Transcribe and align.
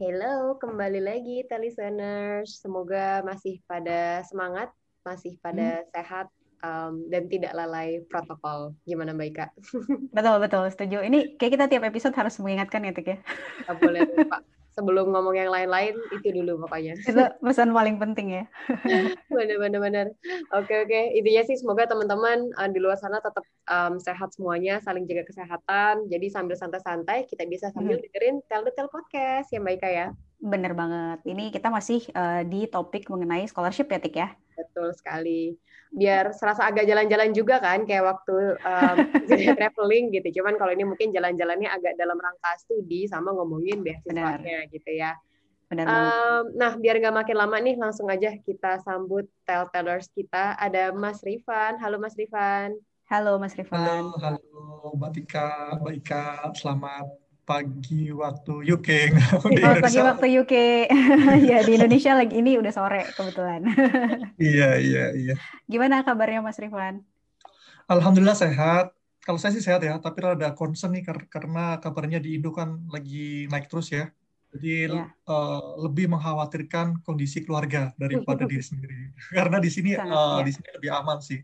Hello, 0.00 0.56
kembali 0.56 0.96
lagi 0.96 1.44
listeners. 1.60 2.64
Semoga 2.64 3.20
masih 3.20 3.60
pada 3.68 4.24
semangat, 4.24 4.72
masih 5.04 5.36
pada 5.44 5.84
hmm. 5.84 5.92
sehat, 5.92 6.26
um, 6.64 7.04
dan 7.12 7.28
tidak 7.28 7.52
lalai 7.52 8.00
protokol. 8.08 8.72
Gimana 8.88 9.12
Mbak 9.12 9.28
Ika? 9.28 9.46
Betul, 10.16 10.36
betul. 10.40 10.64
Setuju. 10.72 11.04
Ini 11.04 11.36
kayak 11.36 11.52
kita 11.52 11.66
tiap 11.68 11.84
episode 11.84 12.16
harus 12.16 12.32
mengingatkan 12.40 12.80
ya, 12.80 12.96
Tik 12.96 13.08
ya? 13.12 13.18
Gak 13.68 13.76
boleh 13.76 14.00
lupa 14.08 14.40
sebelum 14.80 15.12
ngomong 15.12 15.36
yang 15.36 15.52
lain-lain 15.52 15.92
itu 16.16 16.32
dulu 16.32 16.64
pokoknya. 16.64 16.96
Itu 17.04 17.20
pesan 17.44 17.76
paling 17.76 18.00
penting 18.00 18.40
ya. 18.40 18.44
Benar-benar 19.28 19.80
benar. 19.84 20.06
Oke 20.56 20.72
oke. 20.80 21.00
Intinya 21.12 21.44
sih 21.44 21.60
semoga 21.60 21.84
teman-teman 21.84 22.48
uh, 22.56 22.68
di 22.72 22.80
luar 22.80 22.96
sana 22.96 23.20
tetap 23.20 23.44
um, 23.68 24.00
sehat 24.00 24.32
semuanya, 24.32 24.80
saling 24.80 25.04
jaga 25.04 25.28
kesehatan. 25.28 26.08
Jadi 26.08 26.32
sambil 26.32 26.56
santai-santai 26.56 27.28
kita 27.28 27.44
bisa 27.44 27.68
sambil 27.76 28.00
hmm. 28.00 28.08
dengerin 28.08 28.36
Tell 28.48 28.64
the 28.64 28.72
Tell 28.72 28.88
podcast 28.88 29.52
ya 29.52 29.60
Mbak 29.60 29.76
Ika 29.76 29.90
ya. 29.92 30.08
Bener 30.40 30.72
banget. 30.72 31.20
Ini 31.28 31.52
kita 31.52 31.68
masih 31.68 32.00
uh, 32.16 32.42
di 32.48 32.64
topik 32.64 33.06
mengenai 33.12 33.44
scholarship 33.44 33.92
ya 33.92 34.00
Tik 34.00 34.16
ya. 34.16 34.28
Betul 34.56 34.92
sekali 34.96 35.56
biar 35.90 36.30
serasa 36.30 36.70
agak 36.70 36.86
jalan-jalan 36.86 37.34
juga 37.34 37.58
kan 37.58 37.82
kayak 37.82 38.06
waktu 38.06 38.54
um, 38.62 38.96
traveling 39.58 40.14
gitu. 40.14 40.40
Cuman 40.40 40.54
kalau 40.54 40.70
ini 40.70 40.86
mungkin 40.86 41.10
jalan-jalannya 41.10 41.66
agak 41.66 41.98
dalam 41.98 42.14
rangka 42.14 42.50
studi 42.62 43.10
sama 43.10 43.34
ngomongin 43.34 43.82
beasiswanya 43.82 44.70
gitu 44.70 44.90
ya. 44.94 45.18
Benar 45.70 45.86
um, 45.86 46.44
nah, 46.58 46.74
biar 46.74 46.98
nggak 46.98 47.14
makin 47.14 47.36
lama 47.38 47.56
nih, 47.62 47.78
langsung 47.78 48.10
aja 48.10 48.34
kita 48.42 48.82
sambut 48.82 49.26
tell-tellers 49.46 50.10
kita. 50.14 50.58
Ada 50.58 50.94
Mas 50.94 51.22
Rifan. 51.22 51.78
Halo 51.78 51.98
Mas 51.98 52.14
Rifan. 52.18 52.74
Halo 53.10 53.38
Mas 53.38 53.54
Rifan. 53.58 53.78
Halo, 53.78 54.14
halo 54.22 54.94
Mbak 54.94 55.10
Tika, 55.14 55.74
Mbak 55.78 55.94
Ika. 56.02 56.26
Selamat 56.54 57.29
pagi 57.50 58.14
waktu 58.14 58.54
UK. 58.62 58.88
di 59.50 59.62
oh, 59.66 59.76
pagi 59.82 59.98
waktu 59.98 60.26
UK. 60.38 60.54
ya 61.50 61.58
di 61.66 61.72
Indonesia 61.74 62.14
lagi 62.14 62.38
ini 62.38 62.54
udah 62.54 62.70
sore 62.70 63.10
kebetulan. 63.18 63.66
iya 64.38 64.78
iya 64.78 65.04
iya. 65.18 65.34
Gimana 65.66 66.06
kabarnya 66.06 66.38
Mas 66.46 66.62
Rifan? 66.62 67.02
Alhamdulillah 67.90 68.38
sehat. 68.38 68.94
Kalau 69.20 69.36
saya 69.36 69.52
sih 69.52 69.60
sehat 69.60 69.82
ya, 69.82 69.98
tapi 69.98 70.22
ada 70.24 70.54
concern 70.54 70.96
nih 70.96 71.04
karena 71.28 71.76
kabarnya 71.82 72.22
di 72.22 72.38
Indo 72.38 72.54
kan 72.54 72.86
lagi 72.88 73.50
naik 73.50 73.66
terus 73.66 73.90
ya. 73.90 74.08
Jadi 74.50 74.90
ya. 74.90 75.06
uh, 75.30 75.78
lebih 75.86 76.10
mengkhawatirkan 76.10 77.02
kondisi 77.06 77.42
keluarga 77.42 77.94
daripada 77.98 78.46
diri 78.46 78.62
sendiri. 78.62 79.12
Karena 79.30 79.62
di 79.62 79.70
sini 79.70 79.94
Sangat, 79.94 80.14
uh, 80.14 80.38
ya. 80.40 80.46
di 80.46 80.52
sini 80.54 80.68
lebih 80.78 80.90
aman 80.90 81.18
sih. 81.20 81.38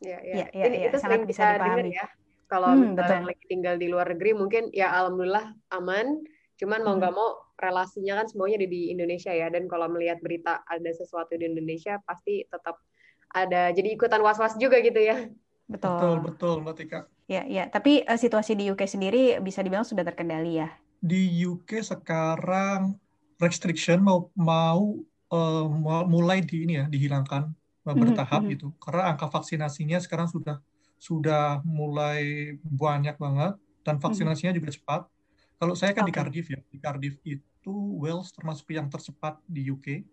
Iya, 0.00 0.18
iya. 0.24 0.34
Ya, 0.36 0.46
ya, 0.54 0.66
ya, 0.68 0.86
itu 0.88 0.96
sangat 0.96 1.28
bisa 1.28 1.44
dipahami. 1.56 1.92
ya 1.92 2.08
kalau 2.50 2.74
hmm, 2.74 2.98
misalnya 2.98 3.22
yang 3.22 3.28
lagi 3.30 3.44
tinggal 3.46 3.74
di 3.78 3.86
luar 3.86 4.10
negeri 4.10 4.34
mungkin 4.34 4.74
ya 4.74 4.90
alhamdulillah 4.90 5.54
aman. 5.70 6.26
Cuman 6.58 6.82
mau 6.82 6.98
hmm. 6.98 7.00
nggak 7.00 7.12
hmm. 7.14 7.22
mau 7.22 7.30
relasinya 7.62 8.18
kan 8.20 8.26
semuanya 8.26 8.66
ada 8.66 8.68
di 8.68 8.82
Indonesia 8.90 9.30
ya. 9.30 9.46
Dan 9.54 9.70
kalau 9.70 9.86
melihat 9.86 10.18
berita 10.18 10.66
ada 10.66 10.90
sesuatu 10.90 11.38
di 11.38 11.46
Indonesia 11.46 12.02
pasti 12.02 12.42
tetap 12.50 12.82
ada 13.30 13.70
jadi 13.70 13.94
ikutan 13.94 14.18
was-was 14.20 14.58
juga 14.58 14.82
gitu 14.82 14.98
ya. 14.98 15.30
Betul. 15.70 15.94
Betul, 15.94 16.16
betul 16.26 16.54
Mbak 16.66 16.74
Tika. 16.74 17.00
Ya, 17.30 17.46
ya. 17.46 17.70
Tapi 17.70 18.02
uh, 18.02 18.18
situasi 18.18 18.58
di 18.58 18.66
UK 18.74 18.90
sendiri 18.90 19.38
bisa 19.38 19.62
dibilang 19.62 19.86
sudah 19.86 20.02
terkendali 20.02 20.58
ya? 20.58 20.68
Di 20.98 21.46
UK 21.46 21.86
sekarang 21.86 22.98
restriction 23.38 24.02
mau 24.02 24.34
mau 24.34 24.98
uh, 25.30 25.64
mulai 26.04 26.42
di 26.42 26.66
ini 26.66 26.82
ya 26.82 26.90
dihilangkan 26.90 27.54
hmm, 27.86 27.94
bertahap 27.94 28.42
mm 28.42 28.46
-hmm. 28.50 28.52
gitu. 28.58 28.66
Karena 28.82 29.14
angka 29.14 29.30
vaksinasinya 29.30 30.02
sekarang 30.02 30.26
sudah 30.26 30.58
sudah 31.00 31.64
mulai 31.64 32.52
banyak 32.60 33.16
banget 33.16 33.56
dan 33.80 33.96
mhm. 33.96 34.02
vaksinasinya 34.04 34.52
juga 34.52 34.68
cepat. 34.68 35.08
Kalau 35.56 35.72
saya 35.72 35.96
kan 35.96 36.04
okay. 36.04 36.12
di 36.12 36.14
Cardiff 36.14 36.46
ya, 36.52 36.60
di 36.60 36.78
Cardiff 36.80 37.16
itu 37.24 37.74
Wales 37.96 38.28
termasuk 38.36 38.68
yang 38.76 38.92
tercepat 38.92 39.40
di 39.48 39.68
UK. 39.68 40.04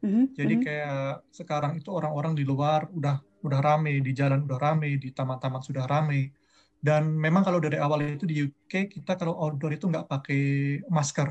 Mm-hmm. 0.00 0.24
Jadi 0.32 0.54
mhm. 0.56 0.62
kayak 0.64 1.06
sekarang 1.34 1.72
itu 1.78 1.90
orang-orang 1.92 2.32
di 2.38 2.46
luar 2.46 2.86
udah 2.94 3.20
udah 3.42 3.60
rame, 3.60 3.98
di 4.00 4.10
jalan 4.14 4.46
udah 4.46 4.58
rame, 4.58 4.96
di 4.98 5.10
taman-taman 5.10 5.62
sudah 5.62 5.84
rame. 5.86 6.34
Dan 6.80 7.12
memang 7.12 7.44
kalau 7.44 7.60
dari 7.60 7.76
awal 7.76 8.16
itu 8.16 8.24
di 8.24 8.40
UK 8.46 8.88
kita 8.88 9.14
kalau 9.18 9.36
outdoor 9.36 9.76
itu 9.76 9.84
nggak 9.86 10.08
pakai 10.08 10.42
masker. 10.88 11.28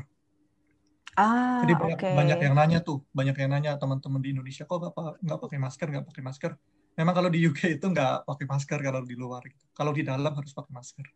Ah, 1.18 1.66
Jadi 1.66 1.74
banyak, 1.74 1.98
okay. 1.98 2.14
banyak 2.14 2.38
yang 2.38 2.54
nanya 2.54 2.78
tuh, 2.86 3.02
banyak 3.10 3.34
yang 3.34 3.50
nanya 3.50 3.74
teman-teman 3.74 4.22
di 4.22 4.30
Indonesia 4.30 4.62
kok 4.62 4.78
nggak 4.78 4.94
nggak 5.26 5.40
pakai 5.42 5.58
masker, 5.58 5.86
nggak 5.90 6.06
pakai 6.06 6.22
masker 6.22 6.52
memang 6.98 7.14
kalau 7.14 7.30
di 7.30 7.46
UK 7.46 7.78
itu 7.78 7.86
nggak 7.86 8.26
pakai 8.26 8.46
masker 8.48 8.78
kalau 8.82 9.00
di 9.06 9.14
luar. 9.14 9.42
Gitu. 9.46 9.64
Kalau 9.74 9.92
di 9.94 10.02
dalam 10.02 10.32
harus 10.34 10.50
pakai 10.50 10.72
masker. 10.74 11.06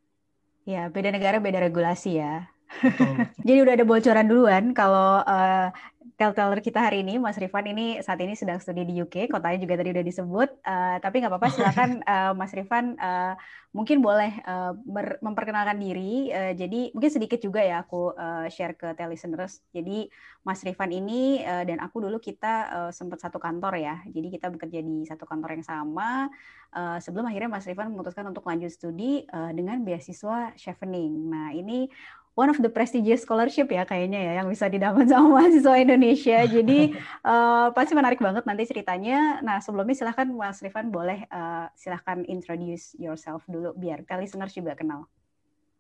Ya, 0.65 0.89
beda 0.89 1.13
negara 1.13 1.43
beda 1.43 1.61
regulasi 1.61 2.23
ya. 2.23 2.54
Jadi 3.47 3.59
udah 3.63 3.75
ada 3.77 3.87
bocoran 3.87 4.27
duluan 4.27 4.65
kalau 4.75 5.23
uh, 5.25 5.69
tell-teller 6.15 6.63
kita 6.63 6.79
hari 6.79 7.03
ini, 7.03 7.19
Mas 7.19 7.35
Rifan 7.35 7.67
ini 7.67 7.99
saat 7.99 8.23
ini 8.23 8.39
sedang 8.39 8.63
studi 8.63 8.87
di 8.87 8.95
UK, 9.03 9.27
kotanya 9.27 9.59
juga 9.59 9.75
tadi 9.83 9.91
udah 9.91 10.05
disebut, 10.07 10.49
uh, 10.63 10.97
tapi 11.03 11.19
nggak 11.19 11.33
apa-apa, 11.33 11.49
silakan 11.51 11.91
uh, 12.07 12.33
Mas 12.39 12.55
Rifan 12.55 12.95
uh, 13.03 13.35
mungkin 13.75 13.99
boleh 13.99 14.31
uh, 14.47 14.79
memperkenalkan 15.19 15.83
diri. 15.83 16.31
Uh, 16.31 16.55
jadi 16.55 16.95
mungkin 16.95 17.11
sedikit 17.11 17.43
juga 17.43 17.67
ya 17.67 17.83
aku 17.83 18.15
uh, 18.15 18.47
share 18.47 18.79
ke 18.79 18.95
listeners. 19.11 19.59
Jadi 19.75 20.07
Mas 20.47 20.63
Rifan 20.63 20.95
ini 20.95 21.43
uh, 21.43 21.67
dan 21.67 21.83
aku 21.83 22.07
dulu 22.07 22.23
kita 22.23 22.55
uh, 22.71 22.91
sempat 22.95 23.19
satu 23.19 23.43
kantor 23.43 23.75
ya, 23.83 23.99
jadi 24.07 24.29
kita 24.39 24.55
bekerja 24.55 24.87
di 24.87 25.03
satu 25.11 25.27
kantor 25.27 25.59
yang 25.59 25.67
sama. 25.67 26.31
Uh, 26.75 26.99
sebelum 26.99 27.27
akhirnya 27.27 27.51
Mas 27.51 27.67
Rifan 27.67 27.91
memutuskan 27.91 28.27
untuk 28.31 28.47
lanjut 28.47 28.71
studi 28.71 29.27
uh, 29.35 29.51
dengan 29.51 29.83
beasiswa 29.83 30.55
chevening. 30.59 31.31
Nah 31.31 31.51
ini 31.55 31.87
one 32.35 32.51
of 32.51 32.59
the 32.59 32.71
prestigious 32.71 33.23
scholarship 33.23 33.71
ya 33.71 33.87
kayaknya 33.87 34.19
ya 34.19 34.33
yang 34.43 34.51
bisa 34.51 34.67
didapat 34.67 35.07
sama 35.11 35.41
mahasiswa 35.41 35.75
Indonesia. 35.79 36.39
Jadi 36.47 36.99
uh, 37.23 37.71
pasti 37.77 37.95
menarik 37.95 38.19
banget 38.21 38.45
nanti 38.45 38.67
ceritanya. 38.67 39.41
Nah 39.41 39.63
sebelumnya 39.63 39.95
silahkan 39.95 40.27
Mas 40.29 40.61
Rifan 40.61 40.91
boleh 40.91 41.27
uh, 41.31 41.71
silahkan 41.79 42.27
introduce 42.27 42.99
yourself 42.99 43.47
dulu 43.47 43.73
biar 43.79 44.03
listeners 44.19 44.53
juga 44.55 44.75
kenal. 44.75 45.07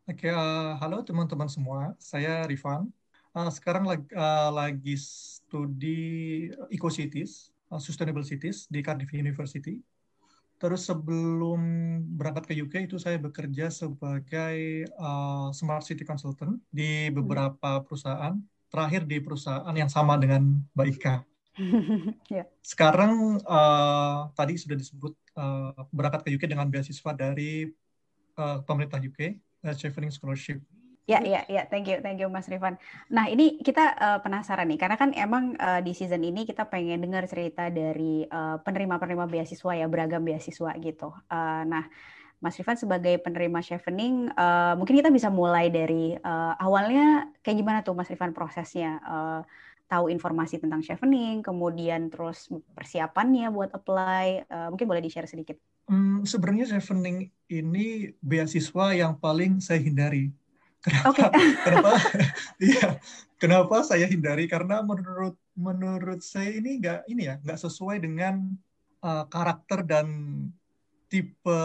Oke, 0.04 0.28
okay, 0.28 0.32
uh, 0.37 0.76
halo 0.78 1.00
teman-teman 1.00 1.48
semua. 1.48 1.97
Saya 1.97 2.44
Rifan. 2.44 2.92
Uh, 3.34 3.50
sekarang 3.50 3.82
lagi, 3.82 4.06
uh, 4.15 4.53
lagi 4.54 4.94
studi 5.00 6.47
Ecocities, 6.71 7.50
uh, 7.72 7.81
Sustainable 7.82 8.22
Cities 8.22 8.71
di 8.71 8.78
Cardiff 8.84 9.10
University. 9.10 9.82
Terus 10.54 10.87
sebelum 10.87 11.60
berangkat 12.15 12.48
ke 12.48 12.54
UK 12.56 12.87
itu 12.87 12.97
saya 12.97 13.19
bekerja 13.19 13.69
sebagai 13.69 14.87
uh, 14.97 15.50
smart 15.50 15.82
city 15.84 16.06
consultant 16.06 16.56
di 16.70 17.10
hmm. 17.10 17.15
beberapa 17.20 17.82
perusahaan. 17.82 18.38
Terakhir 18.70 19.06
di 19.06 19.22
perusahaan 19.22 19.75
yang 19.75 19.87
sama 19.87 20.19
dengan 20.19 20.62
Mbak 20.75 20.88
Ika. 20.98 21.15
yeah. 22.34 22.47
Sekarang 22.59 23.38
uh, 23.47 24.31
tadi 24.34 24.59
sudah 24.59 24.75
disebut 24.75 25.15
uh, 25.38 25.78
berangkat 25.94 26.26
ke 26.26 26.31
UK 26.34 26.50
dengan 26.50 26.66
beasiswa 26.66 27.15
dari 27.15 27.71
uh, 28.34 28.59
pemerintah 28.66 28.98
UK, 28.98 29.38
uh, 29.62 29.75
Chevening 29.78 30.10
Scholarship. 30.10 30.59
Ya, 31.04 31.20
ya, 31.20 31.44
ya, 31.53 31.69
thank 31.69 31.84
you, 31.84 32.00
thank 32.00 32.16
you 32.16 32.32
Mas 32.32 32.48
Rifan. 32.48 32.81
Nah, 33.12 33.28
ini 33.28 33.60
kita 33.60 33.92
uh, 33.92 34.19
penasaran 34.25 34.65
nih, 34.65 34.81
karena 34.81 34.97
kan 34.97 35.12
emang 35.12 35.53
uh, 35.60 35.84
di 35.84 35.92
season 35.92 36.25
ini 36.25 36.48
kita 36.48 36.65
pengen 36.65 37.04
dengar 37.04 37.28
cerita 37.28 37.69
dari 37.69 38.25
uh, 38.25 38.56
penerima-penerima 38.65 39.28
beasiswa 39.28 39.72
ya, 39.77 39.84
beragam 39.84 40.24
beasiswa 40.24 40.72
gitu. 40.80 41.12
Uh, 41.28 41.62
nah, 41.68 41.84
Mas 42.41 42.56
Rifan 42.56 42.80
sebagai 42.80 43.21
penerima 43.21 43.60
chevening, 43.60 44.33
uh, 44.33 44.80
mungkin 44.80 44.97
kita 44.97 45.12
bisa 45.12 45.28
mulai 45.28 45.68
dari 45.68 46.16
uh, 46.16 46.56
awalnya 46.56 47.28
kayak 47.45 47.57
gimana 47.60 47.78
tuh 47.84 47.92
Mas 47.92 48.09
Rifan 48.09 48.33
prosesnya? 48.33 48.97
Uh, 49.04 49.41
tahu 49.84 50.09
informasi 50.09 50.57
tentang 50.57 50.80
chevening, 50.80 51.45
kemudian 51.45 52.09
terus 52.09 52.48
persiapannya 52.72 53.53
buat 53.53 53.71
apply, 53.77 54.48
uh, 54.48 54.68
mungkin 54.72 54.89
boleh 54.89 55.04
di-share 55.04 55.28
sedikit. 55.28 55.60
Hmm, 55.84 56.24
sebenarnya 56.24 56.65
chevening 56.65 57.28
ini 57.53 58.16
beasiswa 58.24 58.97
yang 58.97 59.21
paling 59.21 59.60
saya 59.60 59.84
hindari 59.84 60.33
Kenapa? 60.84 61.09
Okay. 61.10 61.28
kenapa? 61.65 61.91
Iya. 62.60 62.89
kenapa 63.41 63.77
saya 63.81 64.04
hindari? 64.04 64.45
Karena 64.45 64.84
menurut 64.84 65.36
menurut 65.57 66.21
saya 66.21 66.53
ini 66.53 66.81
nggak 66.81 67.09
ini 67.09 67.22
ya 67.33 67.34
nggak 67.41 67.59
sesuai 67.60 68.04
dengan 68.04 68.53
uh, 69.01 69.25
karakter 69.33 69.81
dan 69.89 70.07
tipe 71.09 71.60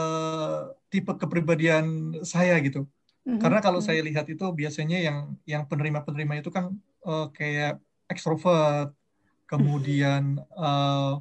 tipe 0.88 1.12
kepribadian 1.19 2.16
saya 2.24 2.56
gitu. 2.63 2.88
Mm-hmm. 3.27 3.39
Karena 3.44 3.60
kalau 3.60 3.83
mm-hmm. 3.83 4.00
saya 4.00 4.07
lihat 4.07 4.25
itu 4.31 4.45
biasanya 4.56 4.98
yang 5.04 5.18
yang 5.44 5.63
penerima-penerima 5.68 6.39
itu 6.39 6.50
kan 6.50 6.71
uh, 7.04 7.27
kayak 7.36 7.83
ekstrovert, 8.07 8.95
kemudian 9.45 10.39
uh, 10.56 11.19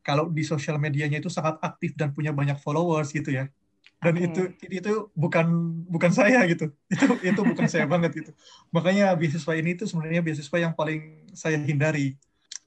kalau 0.00 0.30
di 0.30 0.46
sosial 0.46 0.78
medianya 0.80 1.18
itu 1.18 1.28
sangat 1.28 1.58
aktif 1.60 1.98
dan 1.98 2.14
punya 2.14 2.30
banyak 2.30 2.56
followers 2.62 3.10
gitu 3.10 3.34
ya 3.34 3.50
dan 3.96 4.14
okay. 4.14 4.28
itu 4.28 4.42
itu 4.68 4.92
bukan 5.16 5.46
bukan 5.88 6.12
saya 6.12 6.44
gitu. 6.44 6.68
Itu 6.92 7.16
itu 7.24 7.40
bukan 7.40 7.66
saya 7.66 7.88
banget 7.88 8.12
gitu. 8.22 8.30
Makanya 8.70 9.16
beasiswa 9.16 9.52
ini 9.56 9.72
itu 9.74 9.88
sebenarnya 9.88 10.20
beasiswa 10.20 10.58
yang 10.60 10.76
paling 10.76 11.26
saya 11.32 11.56
hindari. 11.56 12.14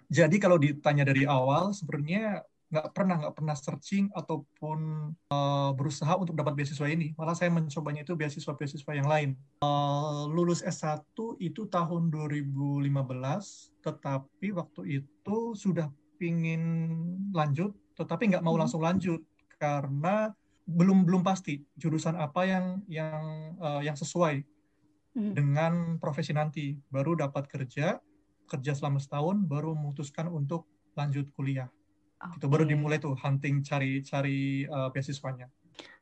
Jadi 0.10 0.42
kalau 0.42 0.58
ditanya 0.58 1.06
dari 1.06 1.30
awal 1.30 1.70
sebenarnya 1.72 2.42
nggak 2.70 2.88
pernah 2.94 3.16
nggak 3.18 3.36
pernah 3.38 3.56
searching 3.58 4.14
ataupun 4.14 5.10
uh, 5.34 5.72
berusaha 5.74 6.18
untuk 6.18 6.34
dapat 6.34 6.58
beasiswa 6.58 6.90
ini. 6.90 7.14
Malah 7.14 7.38
saya 7.38 7.54
mencobanya 7.54 8.02
itu 8.02 8.18
beasiswa 8.18 8.54
beasiswa 8.58 8.92
yang 8.94 9.10
lain. 9.10 9.30
Uh, 9.62 10.26
lulus 10.30 10.66
S1 10.66 11.14
itu 11.42 11.70
tahun 11.70 12.10
2015 12.10 12.90
tetapi 13.86 14.48
waktu 14.54 14.82
itu 15.02 15.38
sudah 15.54 15.90
pingin 16.20 16.62
lanjut 17.32 17.72
tetapi 17.96 18.36
nggak 18.36 18.44
mau 18.44 18.60
hmm. 18.60 18.62
langsung 18.68 18.84
lanjut 18.84 19.24
karena 19.56 20.36
belum 20.70 21.10
belum 21.10 21.26
pasti 21.26 21.66
jurusan 21.74 22.14
apa 22.14 22.46
yang 22.46 22.66
yang 22.86 23.22
uh, 23.58 23.82
yang 23.82 23.98
sesuai 23.98 24.46
hmm. 25.18 25.34
dengan 25.34 25.74
profesi 25.98 26.30
nanti. 26.32 26.78
Baru 26.94 27.18
dapat 27.18 27.50
kerja, 27.50 27.98
kerja 28.46 28.72
selama 28.78 29.02
setahun, 29.02 29.42
baru 29.50 29.74
memutuskan 29.74 30.30
untuk 30.30 30.70
lanjut 30.94 31.26
kuliah. 31.34 31.70
Okay. 32.20 32.38
Itu 32.38 32.46
baru 32.52 32.68
dimulai 32.70 33.02
tuh 33.02 33.18
hunting 33.18 33.66
cari 33.66 34.06
cari 34.06 34.70
uh, 34.70 34.94
beasiswanya. 34.94 35.50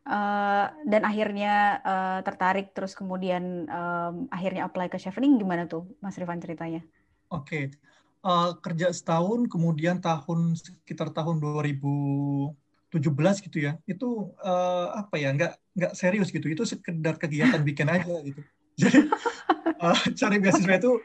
Uh, 0.08 0.72
dan 0.88 1.04
akhirnya 1.04 1.84
uh, 1.84 2.20
tertarik 2.24 2.72
terus 2.72 2.96
kemudian 2.96 3.68
um, 3.68 4.26
akhirnya 4.32 4.64
apply 4.64 4.88
ke 4.88 4.96
chevening 4.96 5.36
gimana 5.36 5.68
tuh 5.68 5.84
Mas 6.00 6.16
Rifan 6.16 6.40
ceritanya? 6.40 6.80
Oke, 7.28 7.44
okay. 7.44 7.64
uh, 8.24 8.56
kerja 8.64 8.88
setahun 8.96 9.52
kemudian 9.52 10.00
tahun 10.00 10.56
sekitar 10.56 11.12
tahun 11.12 11.44
2000 11.44 11.84
17 12.94 13.44
gitu 13.44 13.58
ya 13.60 13.76
itu 13.84 14.32
uh, 14.40 14.96
apa 14.96 15.20
ya 15.20 15.36
nggak 15.36 15.54
nggak 15.76 15.94
serius 15.94 16.32
gitu 16.32 16.48
itu 16.48 16.64
sekedar 16.64 17.20
kegiatan 17.20 17.60
bikin 17.60 17.92
aja 17.92 18.16
gitu 18.24 18.42
jadi 18.82 19.10
uh, 19.84 20.00
cari 20.16 20.38
beasiswa 20.40 20.76
itu 20.80 21.02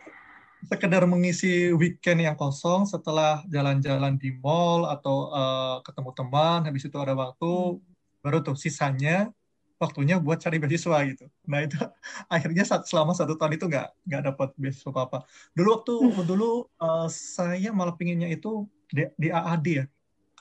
sekedar 0.63 1.03
mengisi 1.11 1.75
weekend 1.75 2.23
yang 2.23 2.39
kosong 2.39 2.87
setelah 2.87 3.43
jalan-jalan 3.51 4.15
di 4.15 4.31
mall 4.39 4.87
atau 4.87 5.35
uh, 5.35 5.77
ketemu 5.83 6.11
teman 6.15 6.61
habis 6.63 6.87
itu 6.87 6.97
ada 7.03 7.19
waktu 7.19 7.51
hmm. 7.51 8.23
baru 8.23 8.39
tuh 8.47 8.55
sisanya 8.55 9.35
waktunya 9.83 10.23
buat 10.23 10.39
cari 10.39 10.63
beasiswa 10.63 11.03
gitu 11.11 11.27
nah 11.51 11.67
itu 11.67 11.75
akhirnya 12.35 12.63
saat, 12.63 12.87
selama 12.87 13.11
satu 13.11 13.35
tahun 13.35 13.59
itu 13.59 13.67
nggak 13.67 13.89
nggak 14.07 14.23
dapat 14.31 14.49
beasiswa 14.55 14.95
apa 14.95 15.01
apa 15.03 15.19
dulu 15.59 15.69
waktu 15.75 15.95
hmm. 15.99 16.23
dulu 16.31 16.51
uh, 16.79 17.11
saya 17.11 17.75
malah 17.75 17.99
pinginnya 17.99 18.31
itu 18.31 18.71
di, 18.87 19.11
di 19.19 19.35
AAD 19.35 19.67
ya 19.67 19.85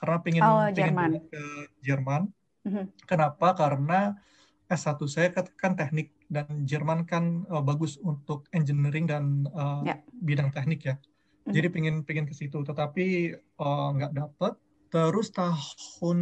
karena 0.02 0.18
pengen, 0.18 0.42
oh, 0.42 0.66
pengen 0.74 1.22
ke 1.30 1.42
Jerman. 1.86 2.22
Mm-hmm. 2.66 3.06
Kenapa? 3.06 3.54
Karena 3.54 4.18
S1 4.66 4.98
saya 5.06 5.30
kan 5.30 5.78
teknik 5.78 6.10
dan 6.26 6.66
Jerman 6.66 7.06
kan 7.06 7.46
uh, 7.46 7.62
bagus 7.62 8.02
untuk 8.02 8.50
engineering 8.50 9.06
dan 9.06 9.46
uh, 9.54 9.86
yeah. 9.86 10.02
bidang 10.10 10.50
teknik 10.50 10.82
ya. 10.82 10.98
Mm-hmm. 10.98 11.54
Jadi 11.54 11.66
pengen 11.70 11.94
pengen 12.02 12.26
ke 12.26 12.34
situ, 12.34 12.66
tetapi 12.66 13.38
uh, 13.62 13.88
nggak 13.94 14.10
dapet. 14.18 14.58
Terus 14.90 15.30
tahun 15.30 16.18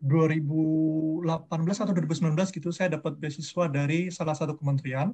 2018 0.00 1.28
atau 1.60 1.92
2019 1.92 2.56
gitu 2.56 2.72
saya 2.72 2.96
dapat 2.96 3.20
beasiswa 3.20 3.68
dari 3.68 4.08
salah 4.08 4.32
satu 4.32 4.56
kementerian. 4.56 5.12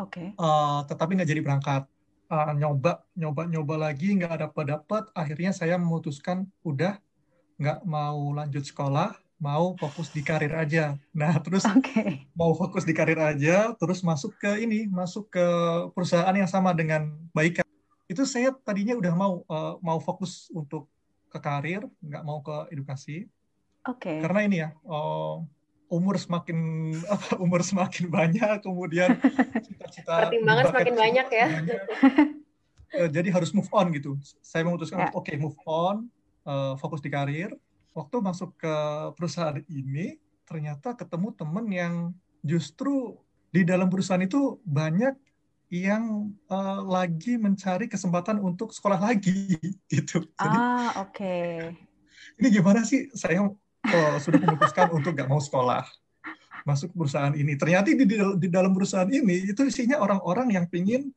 Oke. 0.00 0.32
Okay. 0.32 0.40
Uh, 0.40 0.80
tetapi 0.88 1.12
nggak 1.20 1.28
jadi 1.28 1.42
berangkat 1.44 1.84
uh, 2.30 2.52
nyoba 2.54 3.02
nyoba 3.14 3.42
nyoba 3.46 3.74
lagi 3.90 4.14
nggak 4.16 4.50
dapat 4.50 4.64
dapat 4.78 5.04
akhirnya 5.14 5.52
saya 5.54 5.78
memutuskan 5.78 6.46
udah 6.66 6.98
nggak 7.56 7.80
mau 7.88 8.36
lanjut 8.36 8.64
sekolah 8.66 9.16
mau 9.36 9.76
fokus 9.76 10.08
di 10.12 10.24
karir 10.24 10.52
aja 10.56 10.96
nah 11.12 11.36
terus 11.44 11.64
okay. 11.68 12.24
mau 12.32 12.52
fokus 12.56 12.84
di 12.88 12.96
karir 12.96 13.20
aja 13.20 13.76
terus 13.76 14.00
masuk 14.00 14.36
ke 14.40 14.64
ini 14.64 14.88
masuk 14.88 15.28
ke 15.28 15.46
perusahaan 15.92 16.32
yang 16.32 16.48
sama 16.48 16.72
dengan 16.72 17.12
baik 17.36 17.60
itu 18.06 18.22
saya 18.24 18.54
tadinya 18.64 18.94
udah 18.96 19.12
mau 19.12 19.32
uh, 19.50 19.76
mau 19.82 19.98
fokus 20.00 20.48
untuk 20.54 20.88
ke 21.28 21.38
karir 21.42 21.84
nggak 22.00 22.22
mau 22.24 22.40
ke 22.40 22.72
edukasi 22.72 23.28
okay. 23.84 24.22
karena 24.24 24.40
ini 24.46 24.56
ya 24.64 24.70
uh, 24.88 25.44
umur 25.86 26.18
semakin 26.18 26.58
apa 27.14 27.38
umur 27.38 27.62
semakin 27.62 28.10
banyak 28.10 28.58
kemudian 28.62 29.16
cita-cita 29.62 30.28
pertimbangan 30.28 30.64
semakin 30.74 30.94
banyak 30.94 31.26
ya 31.30 31.46
banyak, 31.62 31.80
uh, 32.96 33.08
jadi 33.10 33.28
harus 33.30 33.50
move 33.54 33.70
on 33.70 33.90
gitu 33.94 34.18
saya 34.42 34.66
memutuskan 34.66 35.06
ya. 35.06 35.10
oke 35.14 35.26
okay, 35.26 35.36
move 35.38 35.58
on 35.66 36.10
uh, 36.46 36.74
fokus 36.78 36.98
di 37.02 37.10
karir 37.10 37.54
waktu 37.96 38.16
masuk 38.20 38.52
ke 38.58 38.74
perusahaan 39.16 39.56
ini 39.70 40.18
ternyata 40.46 40.94
ketemu 40.94 41.34
temen 41.34 41.66
yang 41.72 41.94
justru 42.46 43.18
di 43.50 43.64
dalam 43.66 43.90
perusahaan 43.90 44.22
itu 44.22 44.60
banyak 44.62 45.16
yang 45.66 46.30
uh, 46.46 46.78
lagi 46.86 47.34
mencari 47.34 47.90
kesempatan 47.90 48.38
untuk 48.38 48.70
sekolah 48.70 49.02
lagi 49.02 49.58
gitu. 49.92 50.22
Jadi, 50.38 50.56
ah, 50.58 51.02
oke. 51.02 51.10
Okay. 51.10 51.74
Ini 52.38 52.48
gimana 52.52 52.86
sih 52.86 53.10
saya 53.16 53.42
oh, 53.92 54.14
sudah 54.18 54.40
memutuskan 54.42 54.90
untuk 54.90 55.14
nggak 55.14 55.28
mau 55.30 55.38
sekolah 55.38 55.86
masuk 56.66 56.90
perusahaan 56.92 57.30
ini. 57.32 57.54
Ternyata 57.54 57.94
di, 57.94 58.04
di 58.42 58.48
dalam 58.50 58.74
perusahaan 58.74 59.06
ini 59.06 59.54
itu 59.54 59.62
isinya 59.62 60.02
orang-orang 60.02 60.58
yang 60.58 60.66
pingin 60.66 61.14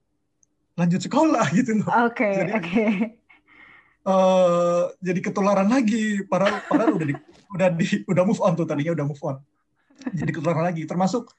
lanjut 0.78 1.02
sekolah 1.02 1.50
gitu 1.58 1.82
loh. 1.82 1.90
Oke, 2.06 2.24
okay, 2.24 2.34
oke. 2.54 2.62
Okay. 2.62 2.92
Uh, 4.06 4.94
jadi 5.02 5.20
ketularan 5.26 5.68
lagi. 5.68 6.24
Para 6.30 6.62
para 6.70 6.88
udah 6.94 7.08
di, 7.10 7.16
udah 7.52 7.68
di 7.74 7.86
udah 8.06 8.24
move 8.24 8.40
on 8.46 8.54
tuh 8.54 8.70
tadinya 8.70 8.94
udah 8.94 9.06
move 9.10 9.24
on. 9.26 9.42
Jadi 10.14 10.30
ketularan 10.30 10.70
lagi. 10.70 10.86
Termasuk 10.86 11.34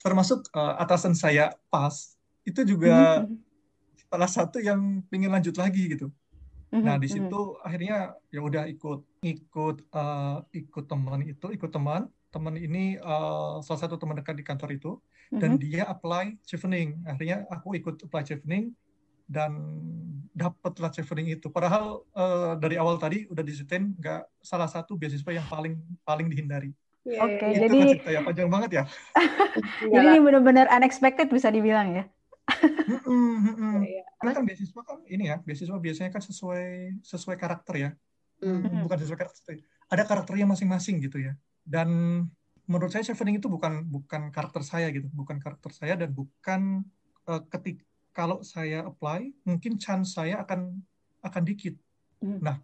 termasuk 0.00 0.46
uh, 0.54 0.78
atasan 0.78 1.18
saya 1.18 1.50
pas 1.66 2.14
itu 2.46 2.62
juga 2.62 3.26
mm-hmm. 3.26 4.06
salah 4.06 4.30
satu 4.30 4.62
yang 4.62 5.02
pingin 5.10 5.34
lanjut 5.34 5.58
lagi 5.58 5.90
gitu. 5.90 6.06
Nah 6.74 6.98
di 6.98 7.06
mm-hmm. 7.06 7.30
situ 7.30 7.40
akhirnya 7.62 8.18
ya 8.28 8.40
udah 8.42 8.64
ikut 8.66 9.00
ikut 9.22 9.76
uh, 9.94 10.42
ikut 10.50 10.84
teman 10.90 11.22
itu 11.22 11.46
ikut 11.54 11.70
teman 11.70 12.10
teman 12.34 12.54
ini 12.58 12.98
uh, 12.98 13.62
salah 13.62 13.86
satu 13.86 13.96
teman 13.96 14.18
dekat 14.18 14.34
di 14.34 14.44
kantor 14.44 14.74
itu 14.74 14.98
dan 15.30 15.54
mm-hmm. 15.54 15.62
dia 15.62 15.82
apply 15.86 16.34
chevening 16.42 16.98
akhirnya 17.06 17.46
aku 17.48 17.78
ikut 17.78 18.02
apply 18.10 18.26
chevening 18.26 18.74
dan 19.26 19.58
dapatlah 20.34 20.90
chevening 20.90 21.34
itu 21.38 21.50
padahal 21.50 22.02
uh, 22.14 22.54
dari 22.58 22.78
awal 22.78 22.98
tadi 22.98 23.26
udah 23.30 23.42
disitain 23.42 23.94
nggak 23.98 24.26
salah 24.42 24.70
satu 24.70 24.94
beasiswa 24.94 25.32
yang 25.34 25.46
paling 25.46 25.74
paling 26.02 26.26
dihindari 26.30 26.74
Oke, 27.06 27.38
okay, 27.38 27.54
jadi 27.54 27.78
cerita 28.02 28.10
ya 28.10 28.20
panjang 28.26 28.50
banget 28.50 28.82
ya. 28.82 28.84
jadi 29.94 30.06
ini 30.10 30.18
benar-benar 30.18 30.66
unexpected 30.74 31.30
bisa 31.30 31.54
dibilang 31.54 31.94
ya 31.94 32.10
hmm, 32.46 33.36
hmm, 33.58 33.76
Karena 34.22 34.32
kan 34.32 34.42
beasiswa 34.46 34.80
kan 34.86 34.98
ini 35.10 35.24
ya, 35.30 35.36
beasiswa 35.42 35.76
biasanya 35.76 36.10
kan 36.14 36.22
sesuai 36.22 37.00
sesuai 37.02 37.36
karakter 37.36 37.74
ya. 37.76 37.90
Mm. 38.42 38.86
Bukan 38.86 38.98
sesuai 39.02 39.18
karakter. 39.18 39.62
Ada 39.90 40.02
karakternya 40.06 40.46
masing-masing 40.46 41.02
gitu 41.02 41.18
ya. 41.18 41.34
Dan 41.66 41.88
menurut 42.66 42.90
saya 42.90 43.06
chevening 43.06 43.38
itu 43.38 43.50
bukan 43.50 43.86
bukan 43.86 44.30
karakter 44.30 44.62
saya 44.62 44.90
gitu, 44.94 45.06
bukan 45.14 45.38
karakter 45.38 45.70
saya 45.74 45.94
dan 45.98 46.10
bukan 46.14 46.82
uh, 47.26 47.42
ketik 47.50 47.82
kalau 48.10 48.40
saya 48.40 48.86
apply 48.88 49.28
mungkin 49.44 49.76
chance 49.76 50.16
saya 50.16 50.42
akan 50.42 50.80
akan 51.22 51.42
dikit. 51.42 51.74
Mm. 52.22 52.40
Nah, 52.40 52.56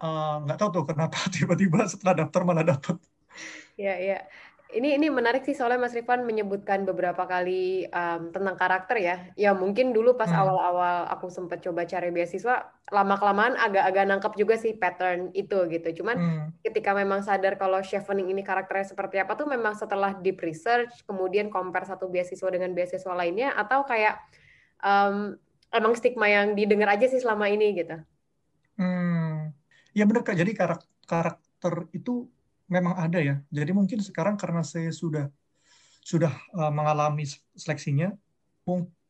eh, 0.00 0.36
nggak 0.48 0.56
uh, 0.56 0.60
tahu 0.60 0.70
tuh 0.80 0.84
kenapa 0.88 1.18
tiba-tiba 1.34 1.84
setelah 1.90 2.24
daftar 2.24 2.40
malah 2.46 2.64
dapat. 2.64 2.96
Ya, 3.74 3.98
ya 3.98 4.22
ini 4.72 4.96
ini 4.96 5.12
menarik 5.12 5.44
sih 5.44 5.52
soalnya 5.52 5.84
Mas 5.84 5.92
Rifan 5.92 6.24
menyebutkan 6.24 6.88
beberapa 6.88 7.28
kali 7.28 7.84
um, 7.92 8.32
tentang 8.32 8.56
karakter 8.56 8.96
ya. 8.96 9.16
Ya 9.36 9.52
mungkin 9.52 9.92
dulu 9.92 10.16
pas 10.16 10.32
hmm. 10.32 10.40
awal-awal 10.40 10.96
aku 11.12 11.28
sempat 11.28 11.60
coba 11.60 11.84
cari 11.84 12.08
beasiswa, 12.08 12.72
lama 12.88 13.14
kelamaan 13.20 13.54
agak-agak 13.60 14.04
nangkep 14.08 14.32
juga 14.40 14.54
sih 14.56 14.74
pattern 14.74 15.30
itu 15.36 15.68
gitu. 15.68 16.02
Cuman 16.02 16.16
hmm. 16.16 16.46
ketika 16.64 16.96
memang 16.96 17.20
sadar 17.20 17.60
kalau 17.60 17.84
chevening 17.84 18.32
ini 18.32 18.40
karakternya 18.40 18.96
seperti 18.96 19.20
apa 19.20 19.36
tuh 19.36 19.46
memang 19.46 19.76
setelah 19.76 20.16
deep 20.16 20.40
research, 20.40 21.04
kemudian 21.04 21.52
compare 21.52 21.84
satu 21.84 22.08
beasiswa 22.08 22.48
dengan 22.48 22.72
beasiswa 22.72 23.12
lainnya, 23.12 23.52
atau 23.54 23.84
kayak 23.84 24.16
um, 24.80 25.36
emang 25.70 25.92
stigma 25.94 26.26
yang 26.26 26.56
didengar 26.56 26.88
aja 26.88 27.06
sih 27.06 27.20
selama 27.20 27.46
ini 27.52 27.78
gitu. 27.78 28.00
Hmm, 28.80 29.54
ya 29.92 30.08
benar 30.08 30.24
kak. 30.24 30.34
Jadi 30.34 30.50
karakter 30.56 30.88
karakter 31.04 31.88
itu 31.92 32.26
memang 32.68 32.94
ada 32.96 33.20
ya. 33.20 33.36
Jadi 33.52 33.70
mungkin 33.72 34.00
sekarang 34.00 34.40
karena 34.40 34.64
saya 34.64 34.90
sudah 34.90 35.28
sudah 36.04 36.32
uh, 36.52 36.68
mengalami 36.68 37.24
seleksinya 37.56 38.12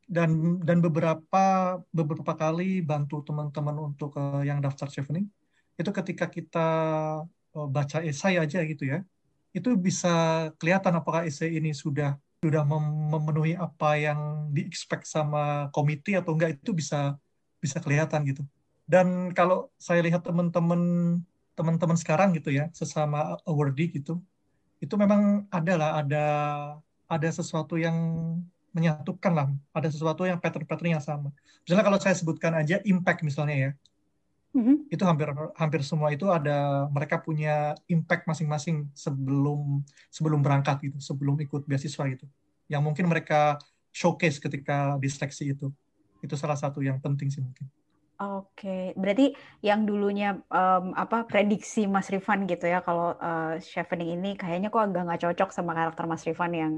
dan 0.06 0.60
dan 0.62 0.78
beberapa 0.78 1.78
beberapa 1.90 2.32
kali 2.38 2.84
bantu 2.84 3.24
teman-teman 3.26 3.90
untuk 3.90 4.14
uh, 4.14 4.46
yang 4.46 4.62
daftar 4.62 4.86
chevening 4.86 5.26
itu 5.74 5.90
ketika 5.90 6.30
kita 6.30 6.68
uh, 7.26 7.66
baca 7.66 7.98
esai 8.04 8.38
aja 8.38 8.62
gitu 8.62 8.86
ya 8.86 9.02
itu 9.50 9.74
bisa 9.74 10.48
kelihatan 10.58 10.94
apakah 10.98 11.26
esai 11.26 11.58
ini 11.58 11.74
sudah 11.74 12.14
sudah 12.44 12.62
memenuhi 12.62 13.56
apa 13.56 13.96
yang 13.96 14.52
di 14.52 14.62
expect 14.68 15.08
sama 15.08 15.72
komite 15.72 16.14
atau 16.14 16.36
enggak 16.36 16.60
itu 16.60 16.76
bisa 16.76 17.16
bisa 17.58 17.80
kelihatan 17.80 18.22
gitu 18.28 18.42
dan 18.84 19.32
kalau 19.32 19.72
saya 19.80 20.04
lihat 20.04 20.22
teman-teman 20.22 21.16
teman-teman 21.54 21.94
sekarang 21.98 22.34
gitu 22.34 22.50
ya, 22.50 22.70
sesama 22.74 23.38
awardee 23.46 23.90
gitu, 23.94 24.18
itu 24.82 24.94
memang 24.98 25.46
ada 25.48 25.74
lah, 25.78 25.90
ada 26.02 26.24
ada 27.06 27.28
sesuatu 27.30 27.78
yang 27.78 27.94
menyatukan 28.74 29.32
lah, 29.32 29.46
ada 29.70 29.86
sesuatu 29.86 30.26
yang 30.26 30.42
pattern-pattern 30.42 30.98
yang 30.98 31.04
sama. 31.04 31.30
Misalnya 31.62 31.84
kalau 31.86 31.98
saya 32.02 32.18
sebutkan 32.18 32.52
aja 32.58 32.82
impact 32.82 33.22
misalnya 33.22 33.54
ya, 33.54 33.70
mm-hmm. 34.58 34.90
itu 34.90 35.02
hampir 35.06 35.30
hampir 35.54 35.80
semua 35.86 36.10
itu 36.10 36.26
ada 36.26 36.90
mereka 36.90 37.22
punya 37.22 37.78
impact 37.86 38.26
masing-masing 38.26 38.90
sebelum 38.92 39.86
sebelum 40.10 40.42
berangkat 40.42 40.90
gitu, 40.90 40.98
sebelum 40.98 41.38
ikut 41.38 41.64
beasiswa 41.70 42.04
gitu, 42.10 42.26
yang 42.66 42.82
mungkin 42.82 43.06
mereka 43.06 43.62
showcase 43.94 44.42
ketika 44.42 44.98
di 44.98 45.06
seleksi 45.06 45.54
itu. 45.54 45.70
Itu 46.24 46.34
salah 46.40 46.56
satu 46.56 46.82
yang 46.82 46.98
penting 46.98 47.30
sih 47.30 47.44
mungkin. 47.44 47.68
Oke, 48.14 48.94
berarti 48.94 49.34
yang 49.58 49.82
dulunya 49.90 50.38
um, 50.46 50.94
apa 50.94 51.26
prediksi 51.26 51.90
Mas 51.90 52.06
Rifan 52.06 52.46
gitu 52.46 52.62
ya 52.70 52.78
kalau 52.78 53.18
uh, 53.18 53.58
Chevening 53.58 54.14
ini 54.14 54.38
kayaknya 54.38 54.70
kok 54.70 54.86
agak 54.86 55.02
nggak 55.02 55.22
cocok 55.26 55.50
sama 55.50 55.74
karakter 55.74 56.06
Mas 56.06 56.22
Rifan 56.22 56.54
yang 56.54 56.72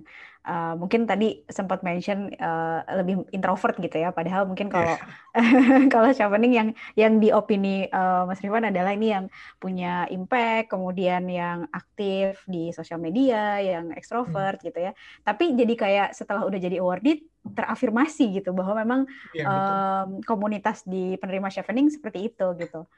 uh, 0.49 0.73
mungkin 0.81 1.05
tadi 1.05 1.45
sempat 1.53 1.85
mention 1.85 2.33
uh, 2.41 2.81
lebih 2.89 3.29
introvert 3.37 3.77
gitu 3.77 4.01
ya. 4.01 4.17
Padahal 4.17 4.49
mungkin 4.49 4.73
kalau 4.73 4.97
yeah. 4.97 5.85
kalau 5.93 6.09
Chevening 6.09 6.57
yang 6.57 6.69
yang 6.97 7.21
di 7.21 7.29
opini 7.37 7.85
uh, 7.93 8.25
Mas 8.25 8.41
Rifan 8.41 8.73
adalah 8.73 8.97
ini 8.97 9.13
yang 9.13 9.29
punya 9.61 10.09
impact, 10.09 10.73
kemudian 10.73 11.29
yang 11.29 11.69
aktif 11.69 12.49
di 12.49 12.73
sosial 12.73 12.97
media, 12.97 13.61
yang 13.61 13.93
ekstrovert 13.93 14.65
hmm. 14.65 14.73
gitu 14.73 14.79
ya. 14.89 14.93
Tapi 15.21 15.53
jadi 15.53 15.75
kayak 15.77 16.09
setelah 16.17 16.49
udah 16.49 16.57
jadi 16.57 16.81
awarded 16.81 17.21
terafirmasi 17.55 18.43
gitu 18.43 18.51
bahwa 18.57 18.75
memang 18.83 19.01
ya, 19.37 19.45
um, 19.47 20.19
komunitas 20.25 20.83
di 20.83 21.15
penerima 21.21 21.53
chevening 21.53 21.93
seperti 21.93 22.33
itu 22.33 22.47
gitu. 22.59 22.89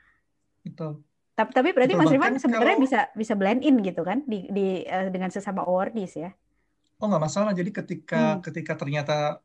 Betul. 0.64 1.02
Tapi 1.38 1.50
tapi 1.54 1.68
berarti 1.70 1.94
Betul, 1.94 2.04
Mas 2.06 2.14
Rifan 2.14 2.34
sebenarnya 2.38 2.76
kalau... 2.78 2.86
bisa 2.86 3.00
bisa 3.14 3.32
blend 3.38 3.62
in 3.62 3.78
gitu 3.84 4.02
kan 4.02 4.24
di 4.26 4.48
di 4.50 4.82
uh, 4.86 5.10
dengan 5.12 5.30
sesama 5.30 5.62
awardees 5.66 6.18
ya. 6.18 6.30
Oh 6.98 7.06
nggak 7.06 7.22
masalah. 7.22 7.54
Jadi 7.54 7.70
ketika 7.70 8.38
hmm. 8.38 8.42
ketika 8.42 8.72
ternyata 8.74 9.38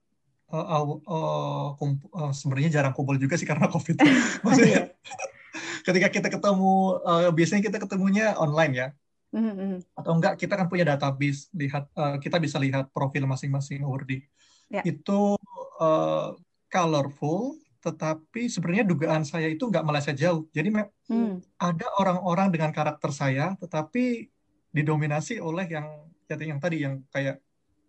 uh, 0.50 0.58
uh, 0.58 0.84
uh, 1.06 1.68
uh, 1.78 2.32
sebenarnya 2.34 2.82
jarang 2.82 2.94
kumpul 2.94 3.18
juga 3.22 3.38
sih 3.38 3.46
karena 3.46 3.70
covid. 3.74 4.02
Maksudnya 4.42 4.90
ketika 5.88 6.08
kita 6.10 6.28
ketemu 6.34 6.98
uh, 7.04 7.30
biasanya 7.30 7.62
kita 7.62 7.78
ketemunya 7.82 8.34
online 8.40 8.74
ya. 8.74 8.90
Mm-hmm. 9.34 9.98
Atau 9.98 10.14
enggak 10.14 10.38
kita 10.38 10.54
kan 10.54 10.70
punya 10.70 10.86
database 10.86 11.50
lihat 11.58 11.90
uh, 11.98 12.22
kita 12.22 12.38
bisa 12.38 12.62
lihat 12.62 12.94
profil 12.94 13.26
masing-masing 13.26 13.82
awardee 13.82 14.30
ya. 14.70 14.82
itu 14.86 15.36
uh, 15.80 16.38
colorful, 16.72 17.58
tetapi 17.84 18.48
sebenarnya 18.48 18.86
dugaan 18.88 19.24
saya 19.28 19.52
itu 19.52 19.68
nggak 19.68 19.86
meleset 19.86 20.16
jauh. 20.16 20.48
Jadi 20.56 20.72
hmm. 20.74 21.60
ada 21.60 21.88
orang-orang 22.00 22.50
dengan 22.50 22.72
karakter 22.72 23.12
saya, 23.12 23.54
tetapi 23.60 24.32
didominasi 24.74 25.38
oleh 25.38 25.70
yang 25.70 25.88
yang 26.34 26.58
tadi 26.58 26.82
yang 26.82 27.06
kayak 27.14 27.38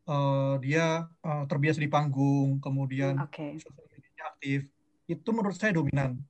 uh, 0.04 0.60
dia 0.60 1.08
uh, 1.24 1.44
terbiasa 1.48 1.80
di 1.80 1.88
panggung, 1.88 2.60
kemudian 2.60 3.16
okay. 3.24 3.56
aktif. 4.20 4.68
Itu 5.08 5.32
menurut 5.32 5.56
saya 5.56 5.72
dominan. 5.72 6.20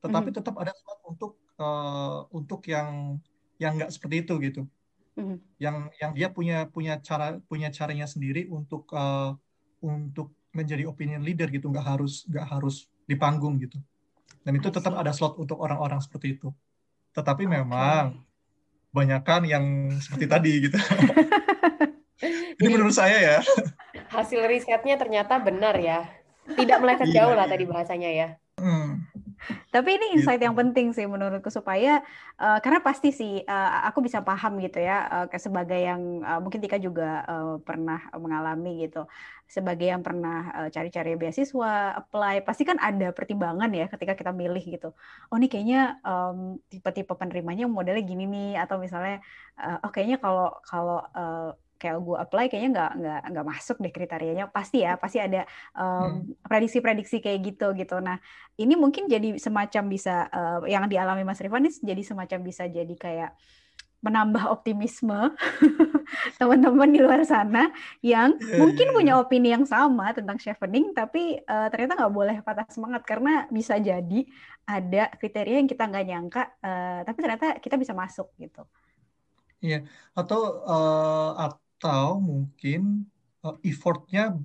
Tetapi 0.00 0.28
hmm. 0.32 0.38
tetap 0.40 0.54
ada 0.58 0.72
slot 0.74 1.00
untuk 1.06 1.32
uh, 1.60 2.26
untuk 2.34 2.64
yang 2.66 3.20
yang 3.60 3.76
nggak 3.76 3.92
seperti 3.92 4.26
itu 4.26 4.34
gitu. 4.42 4.62
Hmm. 5.14 5.36
Yang 5.60 5.76
yang 6.00 6.10
dia 6.16 6.28
punya 6.32 6.58
punya 6.70 6.94
cara 7.04 7.38
punya 7.46 7.68
caranya 7.68 8.08
sendiri 8.08 8.48
untuk 8.48 8.88
uh, 8.96 9.36
untuk 9.80 10.32
menjadi 10.50 10.86
opinion 10.86 11.22
leader 11.22 11.46
gitu 11.50 11.70
nggak 11.70 11.86
harus 11.86 12.26
nggak 12.26 12.46
harus 12.46 12.90
di 13.06 13.14
panggung 13.14 13.58
gitu 13.58 13.78
dan 14.42 14.52
itu 14.56 14.68
tetap 14.72 14.96
ada 14.96 15.12
slot 15.14 15.38
untuk 15.38 15.60
orang-orang 15.60 16.00
seperti 16.02 16.38
itu 16.38 16.50
tetapi 17.14 17.46
okay. 17.46 17.52
memang 17.60 18.04
banyakkan 18.90 19.46
yang 19.46 19.64
seperti 20.02 20.26
tadi 20.26 20.52
gitu 20.66 20.78
ini 22.60 22.68
menurut 22.68 22.94
saya 22.94 23.18
ya 23.18 23.38
hasil 24.10 24.42
risetnya 24.50 24.98
ternyata 24.98 25.38
benar 25.38 25.78
ya 25.78 26.10
tidak 26.58 26.82
meleset 26.82 27.08
iya, 27.14 27.22
jauh 27.22 27.34
lah 27.38 27.46
iya. 27.46 27.52
tadi 27.54 27.64
bahasanya 27.70 28.10
ya 28.10 28.28
hmm. 28.58 28.89
Tapi 29.72 29.88
ini 29.96 30.06
insight 30.18 30.40
gitu. 30.40 30.46
yang 30.50 30.56
penting 30.56 30.92
sih 30.92 31.06
menurutku 31.08 31.48
supaya 31.48 32.04
uh, 32.36 32.58
karena 32.60 32.80
pasti 32.84 33.10
sih 33.10 33.40
uh, 33.44 33.70
aku 33.88 34.04
bisa 34.04 34.20
paham 34.20 34.60
gitu 34.60 34.78
ya 34.80 35.26
uh, 35.26 35.38
sebagai 35.40 35.80
yang 35.80 36.20
uh, 36.22 36.40
mungkin 36.42 36.60
Tika 36.60 36.76
juga 36.76 37.24
uh, 37.24 37.56
pernah 37.60 38.00
mengalami 38.16 38.84
gitu 38.84 39.08
sebagai 39.50 39.90
yang 39.90 40.06
pernah 40.06 40.46
uh, 40.54 40.68
cari-cari 40.70 41.18
beasiswa 41.18 41.98
apply 41.98 42.46
pasti 42.46 42.62
kan 42.62 42.78
ada 42.78 43.10
pertimbangan 43.10 43.70
ya 43.74 43.90
ketika 43.90 44.14
kita 44.14 44.30
milih 44.30 44.62
gitu. 44.62 44.94
Oh 45.32 45.36
ini 45.40 45.50
kayaknya 45.50 45.98
um, 46.06 46.62
tipe-tipe 46.70 47.10
penerimanya 47.18 47.66
modelnya 47.66 48.06
gini 48.06 48.30
nih 48.30 48.62
atau 48.62 48.78
misalnya 48.78 49.18
uh, 49.58 49.82
oh 49.82 49.90
kayaknya 49.90 50.22
kalau 50.22 50.54
kalau 50.62 51.02
uh, 51.18 51.50
kayak 51.80 51.96
gue 52.04 52.16
apply 52.20 52.44
kayaknya 52.52 52.70
nggak 52.76 52.92
nggak 53.00 53.20
nggak 53.32 53.46
masuk 53.48 53.76
deh 53.80 53.88
kriterianya 53.88 54.44
pasti 54.52 54.84
ya 54.84 55.00
pasti 55.00 55.16
ada 55.16 55.48
um, 55.72 56.28
prediksi-prediksi 56.44 57.24
kayak 57.24 57.40
gitu 57.40 57.72
gitu 57.72 57.96
nah 58.04 58.20
ini 58.60 58.76
mungkin 58.76 59.08
jadi 59.08 59.40
semacam 59.40 59.88
bisa 59.88 60.28
uh, 60.28 60.60
yang 60.68 60.84
dialami 60.92 61.24
Mas 61.24 61.40
Rifan 61.40 61.64
ini 61.64 61.72
jadi 61.72 62.02
semacam 62.04 62.38
bisa 62.44 62.68
jadi 62.68 62.92
kayak 62.92 63.32
menambah 64.00 64.48
optimisme 64.48 65.36
teman-teman 66.40 66.88
di 66.88 67.00
luar 67.04 67.20
sana 67.28 67.68
yang 68.00 68.32
yeah, 68.40 68.56
mungkin 68.56 68.88
yeah. 68.88 68.96
punya 68.96 69.14
iya. 69.16 69.20
opini 69.20 69.48
yang 69.52 69.64
sama 69.68 70.16
tentang 70.16 70.40
chevening 70.40 70.96
tapi 70.96 71.36
uh, 71.44 71.68
ternyata 71.68 72.00
nggak 72.00 72.14
boleh 72.14 72.36
patah 72.40 72.64
semangat 72.72 73.04
karena 73.04 73.44
bisa 73.52 73.76
jadi 73.76 74.24
ada 74.64 75.12
kriteria 75.20 75.60
yang 75.60 75.68
kita 75.68 75.84
nggak 75.84 76.06
nyangka 76.08 76.42
uh, 76.64 77.00
tapi 77.04 77.18
ternyata 77.20 77.46
kita 77.60 77.76
bisa 77.76 77.92
masuk 77.92 78.32
gitu. 78.40 78.64
Iya, 79.60 79.84
atau 80.16 80.64
uh, 80.64 81.36
atau 81.80 82.20
mungkin 82.20 83.08
uh, 83.40 83.56
effortnya 83.64 84.36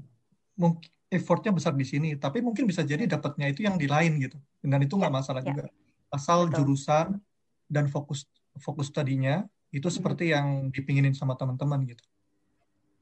mungkin 0.56 0.88
effortnya 1.12 1.51
besar 1.51 1.75
di 1.75 1.84
sini, 1.84 2.15
tapi 2.15 2.39
mungkin 2.39 2.63
bisa 2.63 2.82
jadi 2.82 3.04
dapatnya 3.06 3.51
itu 3.51 3.68
yang 3.68 3.75
di 3.75 3.92
lain 3.92 4.24
gitu, 4.24 4.39
dan 4.63 4.80
itu 4.80 4.96
nggak 4.96 5.12
ya, 5.12 5.18
masalah 5.20 5.42
ya. 5.44 5.48
juga. 5.51 5.63
Asal 6.08 6.48
Betul. 6.48 6.56
jurusan 6.63 7.08
dan 7.68 7.92
fokus 7.92 8.24
fokus 8.56 8.88
tadinya 8.88 9.44
itu 9.75 9.84
mm-hmm. 9.84 9.92
seperti 9.92 10.32
yang 10.32 10.72
dipinginin 10.72 11.12
sama 11.12 11.36
teman-teman 11.36 11.84
gitu. 11.84 12.04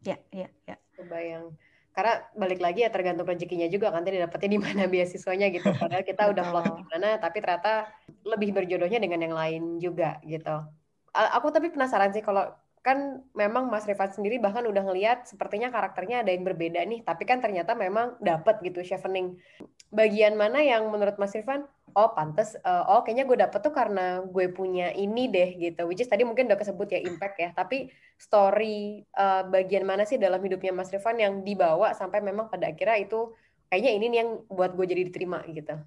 Ya, 0.01 0.17
ya, 0.33 0.49
ya. 0.65 0.75
Kebayang. 0.97 1.53
Karena 1.93 2.25
balik 2.33 2.57
lagi 2.57 2.81
ya 2.81 2.89
tergantung 2.89 3.29
rezekinya 3.29 3.69
juga 3.69 3.93
kan 3.93 4.01
tadi 4.01 4.17
dapetnya 4.17 4.57
di 4.57 4.59
mana 4.59 4.83
beasiswanya 4.91 5.53
gitu. 5.53 5.69
Padahal 5.77 6.01
kita 6.01 6.33
udah 6.33 6.43
plot 6.49 6.73
di 6.81 6.85
mana, 6.89 7.21
tapi 7.21 7.37
ternyata 7.37 7.85
lebih 8.25 8.49
berjodohnya 8.51 8.97
dengan 8.97 9.29
yang 9.29 9.35
lain 9.37 9.63
juga 9.77 10.17
gitu. 10.25 10.65
Aku 11.13 11.53
tapi 11.53 11.69
penasaran 11.69 12.09
sih 12.09 12.25
kalau 12.25 12.49
kan 12.83 13.23
memang 13.31 13.71
Mas 13.71 13.87
Rifat 13.87 14.11
sendiri 14.11 14.43
bahkan 14.43 14.67
udah 14.67 14.83
ngelihat 14.83 15.23
sepertinya 15.23 15.71
karakternya 15.71 16.19
ada 16.19 16.35
yang 16.35 16.43
berbeda 16.43 16.83
nih, 16.83 16.99
tapi 17.07 17.23
kan 17.23 17.39
ternyata 17.39 17.79
memang 17.79 18.19
dapet 18.19 18.59
gitu 18.59 18.83
chevening. 18.83 19.39
Bagian 19.87 20.35
mana 20.35 20.59
yang 20.59 20.91
menurut 20.91 21.15
Mas 21.15 21.31
Rifan, 21.31 21.63
oh 21.95 22.11
pantes, 22.11 22.59
uh, 22.59 22.83
oh 22.91 22.99
kayaknya 23.07 23.23
gue 23.23 23.37
dapet 23.39 23.63
tuh 23.63 23.71
karena 23.71 24.19
gue 24.27 24.51
punya 24.51 24.91
ini 24.91 25.31
deh 25.31 25.55
gitu, 25.55 25.87
which 25.87 26.03
is 26.03 26.11
tadi 26.11 26.27
mungkin 26.27 26.51
udah 26.51 26.59
kesebut 26.59 26.91
ya 26.91 26.99
impact 26.99 27.39
ya, 27.39 27.49
tapi 27.55 27.87
story 28.19 29.07
uh, 29.15 29.47
bagian 29.47 29.87
mana 29.87 30.03
sih 30.03 30.19
dalam 30.19 30.43
hidupnya 30.43 30.75
Mas 30.75 30.91
Rifan 30.91 31.23
yang 31.23 31.39
dibawa 31.39 31.95
sampai 31.95 32.19
memang 32.19 32.51
pada 32.51 32.67
akhirnya 32.67 32.99
itu 32.99 33.31
kayaknya 33.71 33.91
ini 33.95 34.05
nih 34.11 34.19
yang 34.27 34.29
buat 34.51 34.75
gue 34.75 34.85
jadi 34.91 35.07
diterima 35.07 35.39
gitu. 35.47 35.79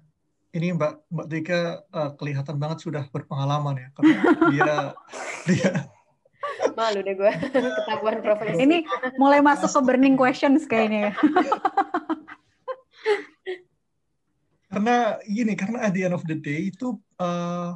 Ini 0.49 0.73
Mbak 0.73 1.13
Mbak 1.13 1.27
Dika 1.29 1.59
uh, 1.93 2.11
kelihatan 2.17 2.57
banget 2.57 2.81
sudah 2.81 3.05
berpengalaman 3.13 3.85
ya, 3.85 3.87
karena 3.93 4.17
dia 4.49 4.71
dia 5.53 5.71
Malu 6.77 7.01
deh 7.01 7.17
gue 7.17 7.31
ketahuan 7.81 8.21
profesi. 8.21 8.61
Ini 8.61 8.85
mulai 9.17 9.41
masuk 9.41 9.65
ke 9.65 9.79
burning 9.81 10.13
questions 10.13 10.69
kayaknya. 10.69 11.17
karena 14.69 15.17
gini, 15.25 15.57
karena 15.57 15.89
at 15.89 15.97
the 15.97 16.05
end 16.05 16.13
of 16.13 16.21
the 16.29 16.37
day 16.37 16.69
itu 16.69 16.93
uh, 17.17 17.73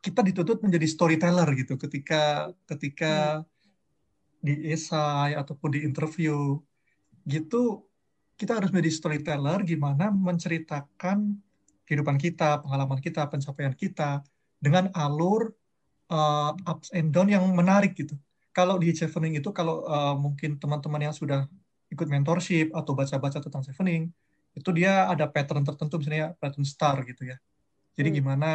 kita 0.00 0.24
dituntut 0.24 0.64
menjadi 0.64 0.88
storyteller 0.88 1.52
gitu 1.52 1.76
ketika 1.76 2.48
ketika 2.64 3.44
hmm. 3.44 3.46
di 4.40 4.72
esai 4.72 5.36
ataupun 5.36 5.76
di 5.76 5.84
interview 5.84 6.56
gitu 7.28 7.84
kita 8.40 8.56
harus 8.56 8.72
menjadi 8.72 8.94
storyteller 8.94 9.66
gimana 9.68 10.14
menceritakan 10.14 11.36
kehidupan 11.84 12.16
kita, 12.16 12.62
pengalaman 12.62 13.02
kita, 13.02 13.26
pencapaian 13.26 13.74
kita 13.74 14.22
dengan 14.62 14.88
alur 14.94 15.57
uh, 16.12 16.52
ups 16.68 16.92
and 16.92 17.12
down 17.12 17.28
yang 17.28 17.44
menarik 17.52 17.94
gitu. 17.96 18.16
Kalau 18.52 18.80
di 18.80 18.90
chevening 18.90 19.38
itu 19.38 19.54
kalau 19.54 19.86
uh, 19.86 20.16
mungkin 20.18 20.58
teman-teman 20.58 21.08
yang 21.08 21.14
sudah 21.14 21.46
ikut 21.88 22.08
mentorship 22.10 22.74
atau 22.74 22.92
baca-baca 22.92 23.38
tentang 23.40 23.64
chevening 23.64 24.12
itu 24.56 24.70
dia 24.74 25.06
ada 25.06 25.30
pattern 25.30 25.62
tertentu 25.62 26.02
misalnya 26.02 26.34
pattern 26.42 26.66
star 26.66 27.00
gitu 27.06 27.28
ya. 27.28 27.36
Jadi 27.94 28.08
hmm. 28.10 28.16
gimana 28.18 28.50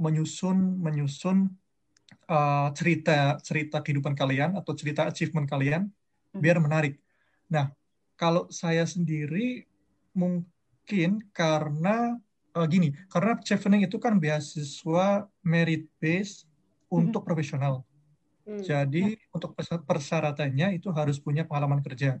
menyusun 0.00 0.80
menyusun 0.80 1.52
uh, 2.26 2.68
cerita 2.72 3.38
cerita 3.44 3.84
kehidupan 3.84 4.16
kalian 4.16 4.56
atau 4.56 4.72
cerita 4.72 5.04
achievement 5.04 5.44
kalian 5.44 5.92
hmm. 6.32 6.40
biar 6.40 6.58
menarik. 6.58 6.96
Nah, 7.52 7.70
kalau 8.16 8.48
saya 8.48 8.88
sendiri 8.88 9.68
mungkin 10.16 11.20
karena 11.36 12.16
uh, 12.56 12.66
gini, 12.66 12.96
karena 13.12 13.36
chevening 13.44 13.84
itu 13.84 14.00
kan 14.00 14.16
beasiswa 14.16 15.28
merit 15.44 15.84
base 16.00 16.48
untuk 17.00 17.22
hmm. 17.22 17.28
profesional. 17.28 17.74
Hmm. 18.44 18.60
Jadi 18.60 19.16
ya. 19.16 19.32
untuk 19.32 19.56
persyaratannya 19.88 20.76
itu 20.76 20.92
harus 20.92 21.16
punya 21.18 21.48
pengalaman 21.48 21.80
kerja. 21.80 22.20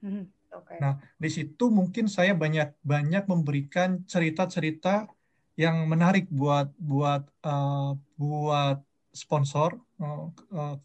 Hmm. 0.00 0.30
Okay. 0.52 0.76
Nah, 0.78 1.00
di 1.16 1.30
situ 1.32 1.72
mungkin 1.72 2.12
saya 2.12 2.36
banyak 2.36 2.76
banyak 2.84 3.24
memberikan 3.24 4.04
cerita-cerita 4.04 5.08
yang 5.56 5.88
menarik 5.88 6.28
buat 6.28 6.68
buat 6.76 7.24
uh, 7.44 7.96
buat 8.16 8.80
sponsor 9.12 9.76
uh, 10.00 10.28
uh, 10.52 10.76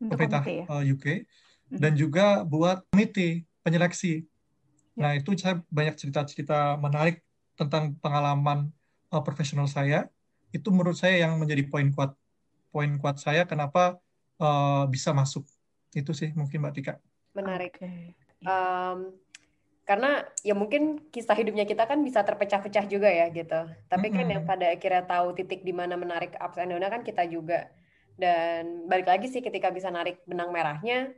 pemerintah 0.00 0.44
ya? 0.44 0.64
uh, 0.68 0.84
UK 0.84 1.24
hmm. 1.24 1.78
dan 1.80 1.92
juga 1.96 2.44
buat 2.44 2.84
komite 2.88 3.44
penyeleksi. 3.60 4.24
Ya. 4.96 5.00
Nah, 5.00 5.10
itu 5.16 5.36
saya 5.36 5.60
banyak 5.68 5.96
cerita-cerita 6.00 6.80
menarik 6.80 7.20
tentang 7.56 7.96
pengalaman 8.00 8.72
uh, 9.12 9.22
profesional 9.24 9.68
saya. 9.68 10.08
Itu 10.50 10.72
menurut 10.72 10.96
saya 10.96 11.28
yang 11.28 11.36
menjadi 11.36 11.68
poin 11.68 11.92
kuat 11.92 12.16
poin 12.70 12.90
kuat 12.98 13.18
saya 13.18 13.44
kenapa 13.44 13.98
uh, 14.38 14.86
bisa 14.86 15.10
masuk. 15.12 15.46
Itu 15.92 16.14
sih 16.14 16.30
mungkin 16.32 16.62
Mbak 16.62 16.72
Tika. 16.74 16.94
Menarik. 17.34 17.76
Okay 17.78 18.14
um, 18.46 19.12
karena 19.84 20.22
ya 20.46 20.54
mungkin 20.54 21.02
kisah 21.10 21.34
hidupnya 21.34 21.66
kita 21.66 21.82
kan 21.82 21.98
bisa 22.06 22.22
terpecah-pecah 22.22 22.86
juga 22.86 23.10
ya 23.10 23.26
gitu. 23.34 23.66
Tapi 23.90 24.06
kan 24.14 24.26
yang 24.30 24.46
pada 24.46 24.70
akhirnya 24.70 25.02
tahu 25.02 25.34
titik 25.34 25.66
di 25.66 25.74
mana 25.74 25.98
menarik 25.98 26.38
ups 26.38 26.62
and 26.62 26.70
down 26.70 26.86
kan 26.86 27.02
kita 27.02 27.26
juga. 27.26 27.66
Dan 28.14 28.86
balik 28.86 29.10
lagi 29.10 29.26
sih 29.26 29.42
ketika 29.42 29.72
bisa 29.72 29.90
narik 29.90 30.22
benang 30.28 30.54
merahnya 30.54 31.10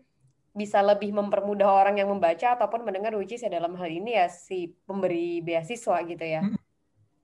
bisa 0.52 0.85
lebih 0.85 1.16
mempermudah 1.16 1.64
orang 1.64 1.97
yang 1.97 2.12
membaca 2.12 2.52
ataupun 2.52 2.85
mendengar 2.85 3.16
which 3.16 3.32
is 3.32 3.40
ya 3.40 3.49
dalam 3.49 3.73
hal 3.73 3.88
ini 3.88 4.21
ya 4.21 4.28
si 4.28 4.73
pemberi 4.88 5.44
beasiswa 5.44 5.97
gitu 6.09 6.25
ya. 6.25 6.40
Hmm. 6.40 6.56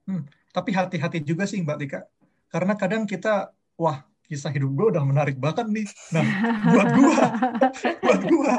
Hmm. 0.05 0.23
Tapi 0.53 0.69
hati-hati 0.73 1.21
juga 1.25 1.49
sih 1.49 1.61
Mbak 1.65 1.77
Tika. 1.81 2.01
Karena 2.49 2.73
kadang 2.77 3.09
kita 3.09 3.53
wah 3.77 4.05
kisah 4.29 4.53
hidup 4.53 4.69
gue 4.77 4.87
udah 4.93 5.01
menarik 5.01 5.41
banget 5.41 5.65
nih. 5.65 5.89
Nah, 6.13 6.25
buat 6.69 6.89
gue, 6.93 7.17
buat 8.05 8.21
gue, 8.29 8.53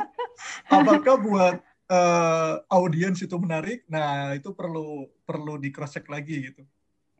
apakah 0.66 1.16
buat 1.22 1.56
uh, 1.86 2.54
audiens 2.74 3.22
itu 3.22 3.36
menarik? 3.38 3.86
Nah, 3.86 4.34
itu 4.34 4.50
perlu 4.50 5.06
perlu 5.22 5.62
di 5.62 5.70
cross 5.70 5.94
check 5.94 6.10
lagi 6.10 6.50
gitu. 6.50 6.66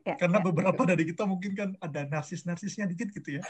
Ya, 0.01 0.17
Karena 0.17 0.41
ya, 0.41 0.45
beberapa 0.49 0.81
dari 0.83 1.07
kita 1.07 1.29
mungkin 1.29 1.53
kan 1.53 1.69
ada 1.77 2.09
narsis-narsisnya 2.09 2.89
dikit 2.89 3.13
gitu 3.15 3.39
ya. 3.39 3.43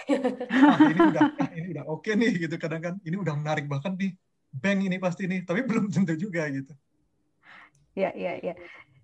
Nah, 0.51 0.77
ini 0.93 0.99
udah 0.99 1.23
ah, 1.39 1.49
ini 1.55 1.67
udah 1.73 1.83
oke 1.89 2.05
okay 2.05 2.13
nih 2.13 2.45
gitu 2.45 2.55
kadang 2.61 2.81
kan. 2.83 2.95
Ini 3.01 3.17
udah 3.17 3.33
menarik 3.33 3.65
banget 3.65 3.97
nih. 3.97 4.11
Bank 4.51 4.83
ini 4.83 4.99
pasti 4.99 5.31
nih, 5.31 5.47
tapi 5.47 5.63
belum 5.63 5.87
tentu 5.89 6.13
juga 6.13 6.45
gitu. 6.51 6.75
Ya, 7.95 8.11
ya, 8.11 8.35
ya. 8.43 8.53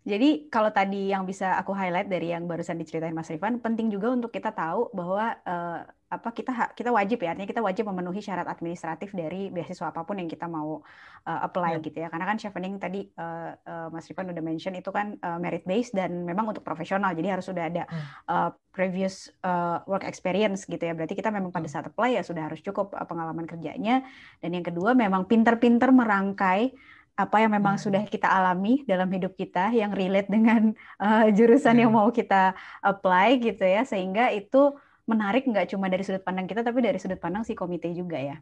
Jadi 0.07 0.47
kalau 0.47 0.71
tadi 0.71 1.11
yang 1.11 1.27
bisa 1.27 1.59
aku 1.59 1.75
highlight 1.75 2.07
dari 2.07 2.31
yang 2.31 2.47
barusan 2.47 2.79
diceritain 2.79 3.11
Mas 3.11 3.27
Rifan, 3.27 3.59
penting 3.59 3.91
juga 3.91 4.07
untuk 4.07 4.31
kita 4.31 4.55
tahu 4.55 4.87
bahwa 4.95 5.35
uh, 5.43 5.83
apa 6.07 6.31
kita 6.31 6.71
kita 6.71 6.87
wajib 6.95 7.19
ya, 7.19 7.35
artinya 7.35 7.51
kita 7.51 7.59
wajib 7.59 7.91
memenuhi 7.91 8.23
syarat 8.23 8.47
administratif 8.47 9.11
dari 9.11 9.51
beasiswa 9.51 9.91
apa 9.91 10.07
pun 10.07 10.15
yang 10.15 10.31
kita 10.31 10.47
mau 10.47 10.79
uh, 11.27 11.39
apply 11.43 11.75
yeah. 11.75 11.83
gitu 11.83 11.97
ya. 11.99 12.07
Karena 12.07 12.23
kan 12.23 12.39
chevening 12.39 12.79
tadi 12.79 13.03
uh, 13.19 13.51
uh, 13.51 13.91
Mas 13.91 14.07
Rifan 14.07 14.31
udah 14.31 14.39
mention 14.39 14.79
itu 14.79 14.87
kan 14.95 15.19
uh, 15.19 15.35
merit 15.43 15.67
based 15.67 15.91
dan 15.91 16.23
memang 16.23 16.55
untuk 16.55 16.63
profesional, 16.63 17.11
jadi 17.11 17.35
harus 17.35 17.51
sudah 17.51 17.67
ada 17.67 17.83
uh, 18.31 18.55
previous 18.71 19.27
uh, 19.43 19.83
work 19.91 20.07
experience 20.07 20.63
gitu 20.63 20.79
ya. 20.79 20.95
Berarti 20.95 21.19
kita 21.19 21.35
memang 21.35 21.51
pada 21.51 21.67
saat 21.67 21.91
apply 21.91 22.15
ya 22.15 22.23
sudah 22.23 22.47
harus 22.47 22.63
cukup 22.63 22.95
pengalaman 22.95 23.43
kerjanya. 23.43 24.07
Dan 24.39 24.55
yang 24.55 24.63
kedua 24.63 24.95
memang 24.95 25.27
pinter-pinter 25.27 25.91
merangkai 25.91 26.71
apa 27.17 27.41
yang 27.41 27.51
memang 27.57 27.75
hmm. 27.75 27.83
sudah 27.83 28.03
kita 28.05 28.29
alami 28.29 28.85
dalam 28.85 29.09
hidup 29.09 29.33
kita 29.33 29.73
yang 29.73 29.89
relate 29.91 30.29
dengan 30.29 30.77
uh, 31.01 31.27
jurusan 31.33 31.73
hmm. 31.73 31.81
yang 31.81 31.91
mau 31.91 32.13
kita 32.13 32.53
apply 32.85 33.41
gitu 33.41 33.65
ya. 33.65 33.81
Sehingga 33.83 34.29
itu 34.29 34.77
menarik 35.09 35.49
nggak 35.49 35.73
cuma 35.73 35.89
dari 35.89 36.05
sudut 36.05 36.21
pandang 36.21 36.45
kita 36.45 36.61
tapi 36.61 36.79
dari 36.85 37.01
sudut 37.01 37.17
pandang 37.17 37.41
si 37.41 37.57
komite 37.57 37.89
juga 37.97 38.21
ya. 38.21 38.37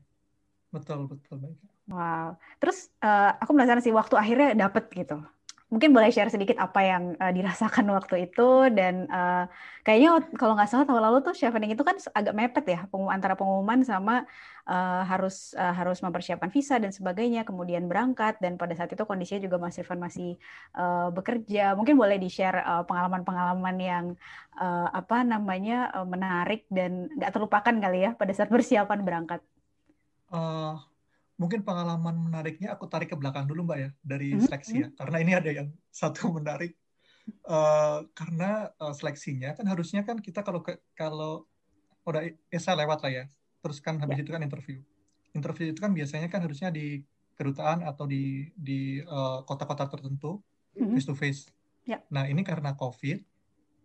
Betul 0.76 1.08
betul 1.08 1.40
baik. 1.40 1.58
Wow. 1.88 2.36
Terus 2.60 2.92
uh, 3.00 3.32
aku 3.40 3.56
penasaran 3.56 3.80
sih 3.80 3.96
waktu 3.96 4.20
akhirnya 4.20 4.68
dapet 4.68 4.92
gitu 4.92 5.24
mungkin 5.66 5.98
boleh 5.98 6.14
share 6.14 6.30
sedikit 6.30 6.62
apa 6.62 6.78
yang 6.86 7.04
uh, 7.18 7.34
dirasakan 7.34 7.90
waktu 7.90 8.30
itu 8.30 8.70
dan 8.70 9.10
uh, 9.10 9.50
kayaknya 9.82 10.22
kalau 10.38 10.54
nggak 10.54 10.70
salah 10.70 10.86
tahun 10.86 11.02
lalu 11.02 11.26
tuh 11.26 11.34
chevening 11.34 11.74
itu 11.74 11.82
kan 11.82 11.98
agak 12.14 12.34
mepet 12.38 12.66
ya 12.70 12.80
antara 13.10 13.34
pengumuman 13.34 13.82
sama 13.82 14.30
uh, 14.70 15.02
harus 15.10 15.58
uh, 15.58 15.74
harus 15.74 16.06
mempersiapkan 16.06 16.54
visa 16.54 16.78
dan 16.78 16.94
sebagainya 16.94 17.50
kemudian 17.50 17.90
berangkat 17.90 18.38
dan 18.38 18.62
pada 18.62 18.78
saat 18.78 18.94
itu 18.94 19.02
kondisinya 19.10 19.42
juga 19.42 19.58
Mas 19.58 19.82
Irfan 19.82 19.98
masih 19.98 20.38
uh, 20.78 21.10
bekerja 21.10 21.74
mungkin 21.74 21.98
boleh 21.98 22.22
di 22.22 22.30
share 22.30 22.62
pengalaman-pengalaman 22.86 23.76
yang 23.82 24.06
uh, 24.62 24.88
apa 24.94 25.26
namanya 25.26 25.90
uh, 25.98 26.08
menarik 26.08 26.70
dan 26.70 27.10
nggak 27.10 27.34
terlupakan 27.34 27.74
kali 27.74 28.06
ya 28.06 28.12
pada 28.14 28.32
saat 28.38 28.54
persiapan 28.54 29.02
berangkat. 29.02 29.42
Uh, 30.30 30.78
mungkin 31.36 31.68
pengalaman 31.68 32.16
menariknya 32.16 32.74
aku 32.76 32.88
tarik 32.88 33.12
ke 33.12 33.18
belakang 33.20 33.44
dulu 33.44 33.68
mbak 33.68 33.78
ya 33.80 33.90
dari 34.00 34.36
mm-hmm. 34.36 34.46
seleksi 34.48 34.76
ya. 34.76 34.80
Mm-hmm. 34.88 34.98
karena 35.00 35.18
ini 35.20 35.32
ada 35.36 35.50
yang 35.52 35.68
satu 36.04 36.32
menarik. 36.32 36.74
Uh, 37.42 38.06
karena 38.14 38.70
uh, 38.78 38.94
seleksinya 38.94 39.58
kan 39.58 39.66
harusnya 39.66 40.06
kan 40.06 40.22
kita 40.22 40.46
kalau 40.46 40.62
ke, 40.62 40.78
kalau 40.94 41.50
udah 42.06 42.22
esa 42.54 42.78
lewat 42.78 43.02
lah 43.02 43.12
ya. 43.12 43.26
Terus 43.66 43.82
kan 43.82 43.98
habis 43.98 44.22
yeah. 44.22 44.24
itu 44.24 44.32
kan 44.32 44.42
interview. 44.46 44.78
Interview 45.34 45.74
itu 45.74 45.82
kan 45.82 45.90
biasanya 45.90 46.30
kan 46.30 46.46
harusnya 46.46 46.70
di 46.70 47.02
kedutaan 47.34 47.82
atau 47.82 48.06
di 48.06 48.54
di 48.54 49.02
uh, 49.02 49.42
kota-kota 49.44 49.90
tertentu 49.90 50.40
face 50.72 51.08
to 51.10 51.16
face 51.18 51.52
nah 52.10 52.26
ini 52.26 52.42
karena 52.42 52.74
covid 52.74 53.22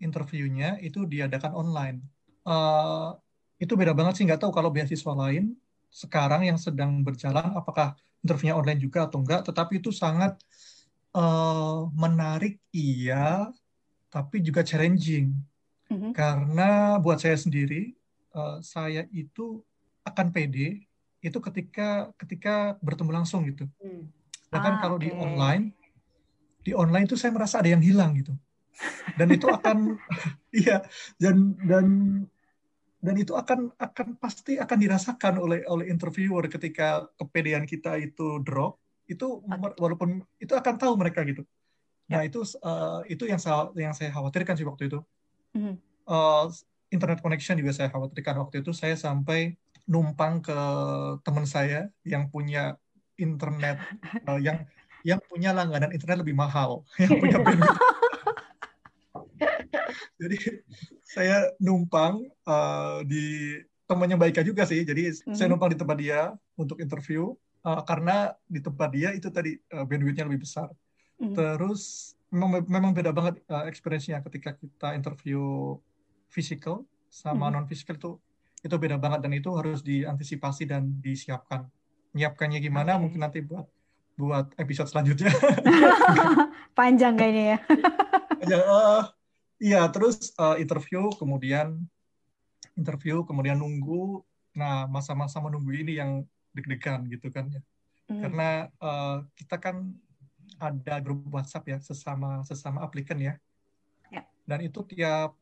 interviewnya 0.00 0.80
itu 0.80 1.04
diadakan 1.04 1.52
online. 1.52 1.98
Uh, 2.40 3.12
itu 3.60 3.76
beda 3.76 3.92
banget 3.92 4.16
sih 4.16 4.24
nggak 4.24 4.40
tahu 4.40 4.48
kalau 4.48 4.72
beasiswa 4.72 5.12
lain 5.12 5.52
sekarang 5.90 6.46
yang 6.46 6.56
sedang 6.56 7.02
berjalan 7.02 7.50
apakah 7.58 7.98
interviewnya 8.22 8.56
online 8.56 8.80
juga 8.80 9.10
atau 9.10 9.20
enggak 9.20 9.42
tetapi 9.42 9.82
itu 9.82 9.90
sangat 9.90 10.38
uh, 11.14 11.90
menarik 11.92 12.62
iya 12.70 13.50
tapi 14.10 14.42
juga 14.42 14.62
challenging 14.62 15.34
mm-hmm. 15.90 16.12
karena 16.14 16.98
buat 17.02 17.18
saya 17.18 17.34
sendiri 17.38 17.94
uh, 18.34 18.62
saya 18.62 19.06
itu 19.10 19.62
akan 20.06 20.30
pede 20.30 20.86
itu 21.20 21.38
ketika 21.42 22.08
ketika 22.16 22.78
bertemu 22.80 23.10
langsung 23.22 23.44
gitu 23.44 23.66
mm. 23.82 24.06
bahkan 24.48 24.78
ah, 24.78 24.80
kalau 24.80 24.96
okay. 24.96 25.10
di 25.10 25.10
online 25.14 25.64
di 26.60 26.72
online 26.76 27.06
itu 27.08 27.16
saya 27.16 27.32
merasa 27.32 27.60
ada 27.60 27.72
yang 27.72 27.82
hilang 27.82 28.14
gitu 28.14 28.32
dan 29.16 29.28
itu 29.28 29.46
akan 29.48 29.96
iya 30.64 30.84
dan 31.20 31.56
dan 31.64 31.86
dan 33.00 33.14
itu 33.16 33.32
akan 33.32 33.72
akan 33.80 34.20
pasti 34.20 34.60
akan 34.60 34.78
dirasakan 34.78 35.40
oleh 35.40 35.64
oleh 35.64 35.88
interviewer 35.88 36.44
ketika 36.52 37.08
kepedean 37.16 37.64
kita 37.64 37.96
itu 37.96 38.40
drop 38.44 38.76
itu 39.08 39.40
walaupun 39.80 40.22
itu 40.38 40.52
akan 40.52 40.74
tahu 40.76 40.94
mereka 41.00 41.24
gitu. 41.26 41.42
Nah 42.12 42.22
ya. 42.22 42.30
itu 42.30 42.44
uh, 42.62 43.02
itu 43.08 43.24
yang 43.26 43.40
saya 43.40 43.72
yang 43.74 43.96
saya 43.96 44.12
khawatirkan 44.14 44.54
sih 44.54 44.68
waktu 44.68 44.92
itu. 44.92 45.00
Uh, 46.06 46.46
internet 46.92 47.18
connection 47.24 47.58
juga 47.58 47.74
saya 47.74 47.88
khawatirkan 47.90 48.38
waktu 48.38 48.62
itu. 48.62 48.70
Saya 48.70 48.94
sampai 48.94 49.58
numpang 49.90 50.38
ke 50.44 50.58
teman 51.26 51.48
saya 51.48 51.90
yang 52.06 52.30
punya 52.30 52.78
internet 53.18 53.82
uh, 54.28 54.38
yang 54.46 54.62
yang 55.02 55.20
punya 55.26 55.50
langganan 55.56 55.90
internet 55.90 56.20
lebih 56.22 56.36
mahal 56.36 56.84
yang 57.02 57.16
punya 57.16 57.40
bandwidth 57.40 57.80
jadi 60.20 60.36
saya 61.16 61.36
numpang 61.56 62.28
uh, 62.44 63.00
di 63.08 63.56
temannya 63.90 64.14
Baika 64.14 64.46
juga 64.46 64.62
sih. 64.68 64.86
Jadi 64.86 65.10
mm-hmm. 65.10 65.34
saya 65.34 65.50
numpang 65.50 65.74
di 65.74 65.78
tempat 65.80 65.96
dia 65.98 66.30
untuk 66.54 66.78
interview 66.78 67.34
uh, 67.66 67.82
karena 67.82 68.30
di 68.46 68.62
tempat 68.62 68.88
dia 68.94 69.10
itu 69.10 69.26
tadi 69.34 69.58
uh, 69.74 69.82
bandwidthnya 69.82 70.30
lebih 70.30 70.46
besar. 70.46 70.70
Mm-hmm. 71.18 71.34
Terus 71.34 72.14
memang 72.30 72.62
memang 72.70 72.92
beda 72.94 73.10
banget 73.10 73.42
uh, 73.50 73.66
experience-nya 73.66 74.22
ketika 74.22 74.54
kita 74.54 74.94
interview 74.94 75.74
physical 76.30 76.86
sama 77.10 77.50
mm-hmm. 77.50 77.54
non 77.58 77.66
physical 77.66 77.98
itu 77.98 78.10
itu 78.60 78.76
beda 78.76 79.00
banget 79.00 79.26
dan 79.26 79.32
itu 79.34 79.50
harus 79.56 79.82
diantisipasi 79.82 80.70
dan 80.70 81.02
disiapkan. 81.02 81.66
Nyiapkannya 82.14 82.62
gimana 82.62 82.94
okay. 82.94 83.02
mungkin 83.02 83.20
nanti 83.26 83.40
buat 83.42 83.66
buat 84.14 84.52
episode 84.60 84.86
selanjutnya. 84.92 85.32
Panjang 86.78 87.16
kayaknya 87.16 87.56
ya. 87.56 87.58
ya 88.44 88.58
uh, 88.68 89.02
Iya, 89.60 89.84
terus 89.92 90.32
uh, 90.40 90.56
interview, 90.56 91.12
kemudian 91.20 91.84
interview, 92.80 93.20
kemudian 93.28 93.60
nunggu. 93.60 94.24
Nah, 94.56 94.88
masa-masa 94.88 95.36
menunggu 95.38 95.70
ini 95.76 96.00
yang 96.00 96.24
deg-degan 96.56 97.04
gitu 97.12 97.28
kan 97.28 97.52
ya. 97.52 97.62
Mm. 98.08 98.20
Karena 98.24 98.48
uh, 98.80 99.22
kita 99.36 99.60
kan 99.60 99.92
ada 100.56 100.98
grup 101.04 101.28
WhatsApp 101.28 101.68
ya 101.68 101.78
sesama 101.78 102.40
sesama 102.42 102.82
aplikan 102.82 103.20
ya. 103.20 103.36
Yeah. 104.08 104.24
Dan 104.48 104.64
itu 104.64 104.80
tiap 104.88 105.36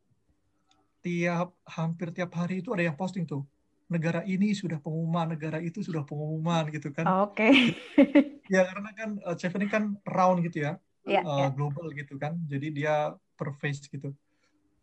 tiap 0.99 1.55
hampir 1.65 2.11
tiap 2.11 2.35
hari 2.35 2.61
itu 2.61 2.75
ada 2.75 2.85
yang 2.85 2.99
posting 2.99 3.25
tuh. 3.25 3.47
Negara 3.89 4.21
ini 4.27 4.53
sudah 4.53 4.77
pengumuman, 4.83 5.33
negara 5.33 5.65
itu 5.65 5.81
sudah 5.81 6.05
pengumuman 6.05 6.69
gitu 6.75 6.93
kan. 6.93 7.09
Oke. 7.25 7.49
Okay. 7.97 8.35
ya 8.53 8.67
karena 8.69 8.91
kan 8.93 9.11
uh, 9.25 9.33
Chef 9.39 9.55
ini 9.57 9.71
kan 9.71 9.97
round 10.05 10.45
gitu 10.45 10.69
ya. 10.69 10.77
Yeah, 11.09 11.25
uh, 11.25 11.49
yeah. 11.49 11.51
global 11.55 11.89
gitu 11.97 12.21
kan. 12.21 12.37
Jadi 12.45 12.83
dia 12.83 13.17
per 13.39 13.55
phase 13.55 13.87
gitu. 13.87 14.11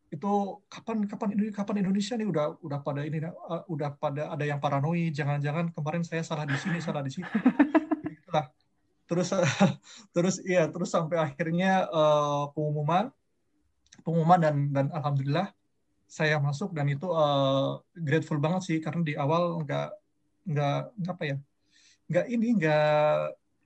Itu 0.08 0.64
kapan 0.72 1.04
kapan 1.12 1.36
kapan 1.52 1.76
Indonesia 1.84 2.16
nih 2.16 2.28
udah 2.32 2.64
udah 2.64 2.80
pada 2.80 3.04
ini 3.04 3.20
uh, 3.28 3.68
udah 3.68 4.00
pada 4.00 4.32
ada 4.32 4.48
yang 4.48 4.64
paranoid 4.64 5.12
jangan-jangan 5.12 5.76
kemarin 5.76 6.08
saya 6.08 6.24
salah 6.24 6.48
di 6.48 6.56
sini 6.56 6.80
salah 6.80 7.04
di 7.04 7.12
situ 7.12 7.28
itulah 8.16 8.48
terus 9.12 9.36
terus 10.16 10.36
iya 10.48 10.72
terus 10.72 10.88
sampai 10.88 11.20
akhirnya 11.20 11.92
uh, 11.92 12.48
pengumuman 12.56 13.12
pengumuman 14.08 14.40
dan 14.40 14.56
dan 14.72 14.88
alhamdulillah 14.96 15.52
saya 16.08 16.40
masuk 16.40 16.72
dan 16.72 16.88
itu 16.88 17.12
uh, 17.12 17.84
grateful 17.92 18.40
banget 18.40 18.62
sih 18.64 18.78
karena 18.80 19.02
di 19.04 19.14
awal 19.20 19.60
nggak 19.68 19.90
nggak 20.46 20.80
apa 21.12 21.24
ya 21.26 21.38
nggak 22.06 22.26
ini 22.30 22.48
nggak 22.62 23.20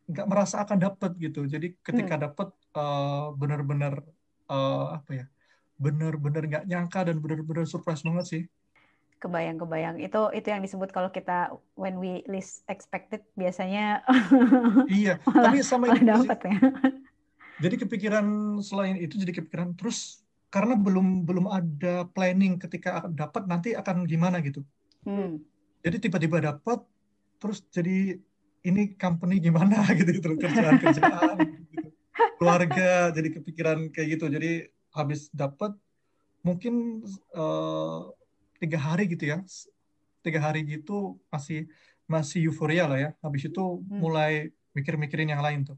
nggak 0.09 0.27
merasa 0.27 0.65
akan 0.65 0.77
dapat 0.81 1.11
gitu. 1.21 1.45
Jadi 1.45 1.77
ketika 1.85 2.17
hmm. 2.17 2.23
dapat 2.29 2.49
uh, 2.73 3.29
benar-benar 3.37 4.01
uh, 4.49 4.97
apa 4.97 5.11
ya 5.23 5.25
benar-benar 5.79 6.43
nggak 6.43 6.65
nyangka 6.67 7.07
dan 7.07 7.23
benar-benar 7.23 7.63
surprise 7.63 8.03
banget 8.03 8.25
sih 8.27 8.43
kebayang-kebayang 9.19 9.99
itu 9.99 10.21
itu 10.35 10.47
yang 10.47 10.63
disebut 10.63 10.91
kalau 10.91 11.11
kita 11.11 11.55
when 11.79 11.99
we 11.99 12.23
least 12.27 12.67
expected 12.67 13.23
biasanya 13.39 14.03
iya 14.91 15.21
malah, 15.27 15.53
tapi 15.53 15.57
sama 15.63 15.91
malah 15.91 16.19
dapat 16.19 16.39
ya 16.47 16.57
jadi 17.63 17.75
kepikiran 17.87 18.25
selain 18.63 18.99
itu 18.99 19.15
jadi 19.19 19.39
kepikiran 19.39 19.75
terus 19.75 20.23
karena 20.49 20.73
belum 20.73 21.29
belum 21.29 21.45
ada 21.45 22.09
planning 22.09 22.57
ketika 22.57 23.05
dapat 23.13 23.45
nanti 23.45 23.77
akan 23.77 24.09
gimana 24.09 24.41
gitu. 24.41 24.65
Hmm. 25.05 25.37
Jadi 25.85 26.09
tiba-tiba 26.09 26.41
dapat 26.41 26.81
terus 27.37 27.63
jadi 27.69 28.17
ini 28.65 28.97
company 28.97 29.39
gimana 29.39 29.85
gitu 29.95 30.19
kerjaan 30.35 30.81
kerjaan. 30.81 31.37
Keluarga 32.39 33.11
jadi 33.11 33.29
kepikiran 33.35 33.91
kayak 33.91 34.07
gitu. 34.15 34.25
Jadi 34.31 34.51
habis 34.95 35.27
dapat 35.35 35.75
mungkin 36.39 37.03
uh, 37.35 38.07
tiga 38.63 38.79
hari 38.79 39.11
gitu 39.11 39.27
ya. 39.27 39.43
Tiga 40.23 40.39
hari 40.39 40.63
gitu 40.63 41.19
masih 41.27 41.67
masih 42.07 42.47
euforia 42.47 42.87
lah 42.87 42.99
ya. 42.99 43.09
Habis 43.19 43.51
itu 43.51 43.59
hmm. 43.59 43.99
mulai 43.99 44.55
mikir-mikirin 44.71 45.35
yang 45.35 45.43
lain 45.43 45.67
tuh 45.67 45.77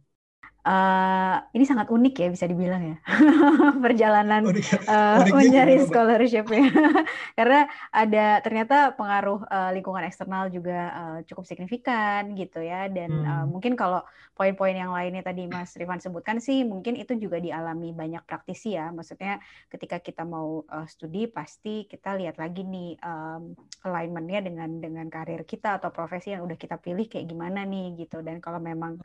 Uh, 0.62 1.41
ini 1.58 1.65
sangat 1.65 1.89
unik 1.89 2.13
ya 2.21 2.28
bisa 2.30 2.45
dibilang 2.45 2.93
ya. 2.93 2.97
Perjalanan 3.86 4.45
unik, 4.45 4.86
uh, 4.86 5.26
unik 5.26 5.34
mencari 5.34 5.76
scholarship 5.82 6.45
ya. 6.54 6.69
Karena 7.38 7.65
ada 7.89 8.45
ternyata 8.45 8.93
pengaruh 8.93 9.41
uh, 9.50 9.74
lingkungan 9.74 10.06
eksternal 10.06 10.54
juga 10.54 10.80
uh, 10.93 11.19
cukup 11.26 11.50
signifikan 11.50 12.38
gitu 12.38 12.62
ya. 12.62 12.86
Dan 12.93 13.10
hmm. 13.10 13.26
uh, 13.26 13.45
mungkin 13.50 13.74
kalau 13.74 14.06
poin-poin 14.38 14.78
yang 14.78 14.93
lainnya 14.93 15.26
tadi 15.26 15.50
Mas 15.50 15.74
Rifan 15.74 15.97
sebutkan 15.97 16.38
sih 16.38 16.62
mungkin 16.62 16.93
itu 16.93 17.17
juga 17.17 17.41
dialami 17.41 17.89
banyak 17.89 18.21
praktisi 18.30 18.78
ya. 18.78 18.93
Maksudnya 18.93 19.41
ketika 19.65 19.97
kita 19.97 20.30
mau 20.30 20.62
uh, 20.69 20.86
studi 20.86 21.26
pasti 21.26 21.89
kita 21.89 22.13
lihat 22.21 22.38
lagi 22.38 22.62
nih 22.62 23.02
um, 23.02 23.58
alignmentnya 23.82 24.45
dengan 24.45 24.78
dengan 24.78 25.10
karir 25.10 25.41
kita 25.41 25.82
atau 25.82 25.89
profesi 25.89 26.38
yang 26.38 26.45
udah 26.45 26.54
kita 26.54 26.78
pilih 26.78 27.10
kayak 27.10 27.26
gimana 27.26 27.65
nih 27.65 27.97
gitu. 28.06 28.21
Dan 28.21 28.38
kalau 28.38 28.62
memang 28.62 29.02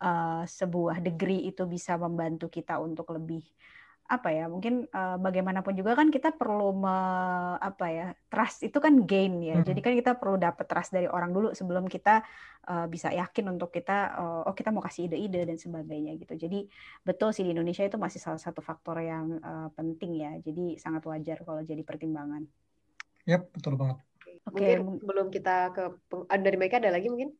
uh, 0.00 0.42
sebuah 0.48 1.04
degree 1.04 1.48
itu 1.48 1.68
bisa 1.68 1.96
membantu 2.00 2.48
kita 2.48 2.80
untuk 2.80 3.12
lebih 3.14 3.44
apa 4.10 4.34
ya 4.34 4.50
mungkin 4.50 4.90
uh, 4.90 5.22
bagaimanapun 5.22 5.70
juga 5.78 5.94
kan 5.94 6.10
kita 6.10 6.34
perlu 6.34 6.74
me, 6.74 6.96
apa 7.62 7.86
ya 7.94 8.06
trust 8.26 8.66
itu 8.66 8.82
kan 8.82 9.06
gain 9.06 9.38
ya 9.38 9.62
hmm. 9.62 9.66
jadi 9.70 9.80
kan 9.86 9.94
kita 9.94 10.12
perlu 10.18 10.34
dapat 10.34 10.66
trust 10.66 10.90
dari 10.90 11.06
orang 11.06 11.30
dulu 11.30 11.54
sebelum 11.54 11.86
kita 11.86 12.26
uh, 12.66 12.90
bisa 12.90 13.14
yakin 13.14 13.54
untuk 13.54 13.70
kita 13.70 14.10
uh, 14.18 14.42
oh 14.50 14.54
kita 14.58 14.74
mau 14.74 14.82
kasih 14.82 15.06
ide-ide 15.06 15.46
dan 15.46 15.62
sebagainya 15.62 16.18
gitu 16.18 16.34
jadi 16.34 16.66
betul 17.06 17.30
sih 17.30 17.46
di 17.46 17.54
Indonesia 17.54 17.86
itu 17.86 18.02
masih 18.02 18.18
salah 18.18 18.42
satu 18.42 18.58
faktor 18.58 18.98
yang 18.98 19.38
uh, 19.46 19.70
penting 19.78 20.26
ya 20.26 20.34
jadi 20.42 20.74
sangat 20.82 21.06
wajar 21.06 21.46
kalau 21.46 21.62
jadi 21.62 21.86
pertimbangan. 21.86 22.50
Yap 23.30 23.46
betul 23.54 23.78
banget. 23.78 24.02
Oke 24.50 24.58
okay. 24.58 24.74
belum 24.82 25.30
kita 25.30 25.70
ke 25.70 25.86
dari 26.34 26.58
mereka 26.58 26.82
ada 26.82 26.90
lagi 26.90 27.06
mungkin 27.06 27.30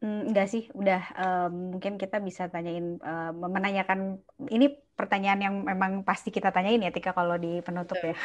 enggak 0.00 0.48
sih, 0.48 0.64
udah 0.72 1.02
um, 1.12 1.76
mungkin 1.76 2.00
kita 2.00 2.24
bisa 2.24 2.48
tanyain, 2.48 2.96
um, 3.04 3.32
menanyakan 3.52 4.16
ini 4.48 4.72
pertanyaan 4.96 5.40
yang 5.44 5.54
memang 5.60 6.04
pasti 6.08 6.32
kita 6.32 6.48
tanyain 6.52 6.80
ya 6.80 6.88
Tika 6.88 7.12
kalau 7.12 7.36
di 7.36 7.60
penutup 7.60 8.00
ya. 8.00 8.16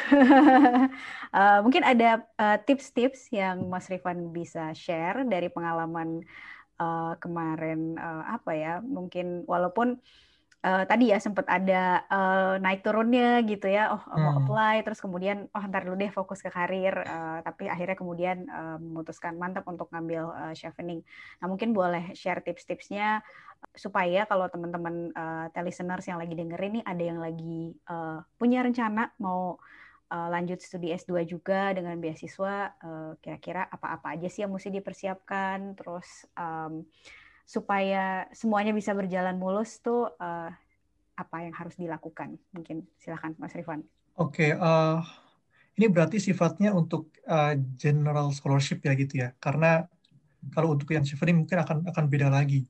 uh, 1.36 1.60
mungkin 1.64 1.84
ada 1.84 2.24
tips-tips 2.64 3.28
uh, 3.28 3.44
yang 3.44 3.68
Mas 3.68 3.92
Rifan 3.92 4.32
bisa 4.32 4.72
share 4.72 5.28
dari 5.28 5.52
pengalaman 5.52 6.24
uh, 6.80 7.12
kemarin 7.20 8.00
uh, 8.00 8.24
apa 8.40 8.52
ya? 8.56 8.74
Mungkin 8.80 9.44
walaupun 9.44 9.96
uh, 9.96 10.35
tadi 10.66 11.14
ya 11.14 11.18
sempat 11.22 11.46
ada 11.46 12.02
uh, 12.10 12.54
naik 12.58 12.82
turunnya 12.82 13.44
gitu 13.46 13.70
ya. 13.70 13.94
Oh 13.94 14.02
hmm. 14.02 14.18
mau 14.18 14.32
apply 14.42 14.82
terus 14.82 14.98
kemudian 14.98 15.46
oh 15.54 15.64
ntar 15.70 15.86
dulu 15.86 15.94
deh 15.94 16.10
fokus 16.10 16.42
ke 16.42 16.50
karir. 16.50 16.94
Uh, 17.06 17.38
tapi 17.46 17.70
akhirnya 17.70 17.94
kemudian 17.94 18.46
uh, 18.50 18.78
memutuskan 18.82 19.38
mantap 19.38 19.62
untuk 19.70 19.86
ngambil 19.94 20.34
uh, 20.34 20.54
chevening 20.56 21.06
nah 21.38 21.46
mungkin 21.46 21.70
boleh 21.70 22.12
share 22.16 22.42
tips-tipsnya 22.42 23.20
supaya 23.72 24.24
kalau 24.28 24.46
teman-teman 24.48 25.12
uh, 25.16 25.62
listeners 25.64 26.06
yang 26.06 26.20
lagi 26.20 26.36
dengerin 26.36 26.80
nih 26.80 26.84
ada 26.84 27.02
yang 27.02 27.18
lagi 27.20 27.76
uh, 27.88 28.20
punya 28.36 28.62
rencana 28.62 29.12
mau 29.20 29.56
uh, 30.12 30.28
lanjut 30.30 30.60
studi 30.60 30.92
S2 30.92 31.24
juga 31.26 31.72
dengan 31.72 31.96
beasiswa 31.98 32.72
kira-kira 33.20 33.66
uh, 33.66 33.74
apa-apa 33.74 34.16
aja 34.16 34.28
sih 34.30 34.44
yang 34.44 34.52
mesti 34.54 34.70
dipersiapkan. 34.70 35.74
Terus 35.74 36.28
um, 36.36 36.84
supaya 37.46 38.26
semuanya 38.34 38.74
bisa 38.74 38.90
berjalan 38.90 39.38
mulus 39.38 39.78
tuh 39.78 40.10
uh, 40.18 40.50
apa 41.16 41.36
yang 41.46 41.54
harus 41.54 41.78
dilakukan? 41.78 42.34
Mungkin 42.50 42.82
silakan 42.98 43.38
Mas 43.38 43.54
Rifan. 43.54 43.86
Oke, 44.18 44.50
okay, 44.50 44.50
uh, 44.58 44.98
eh, 44.98 44.98
ini 45.78 45.86
berarti 45.86 46.18
sifatnya 46.18 46.74
untuk 46.74 47.14
uh, 47.30 47.54
general 47.78 48.34
scholarship 48.34 48.82
ya 48.82 48.92
gitu 48.98 49.22
ya, 49.22 49.30
karena 49.38 49.86
kalau 50.50 50.74
untuk 50.74 50.90
yang 50.90 51.06
chevening 51.06 51.46
mungkin 51.46 51.62
akan 51.62 51.86
akan 51.86 52.04
beda 52.10 52.28
lagi. 52.28 52.66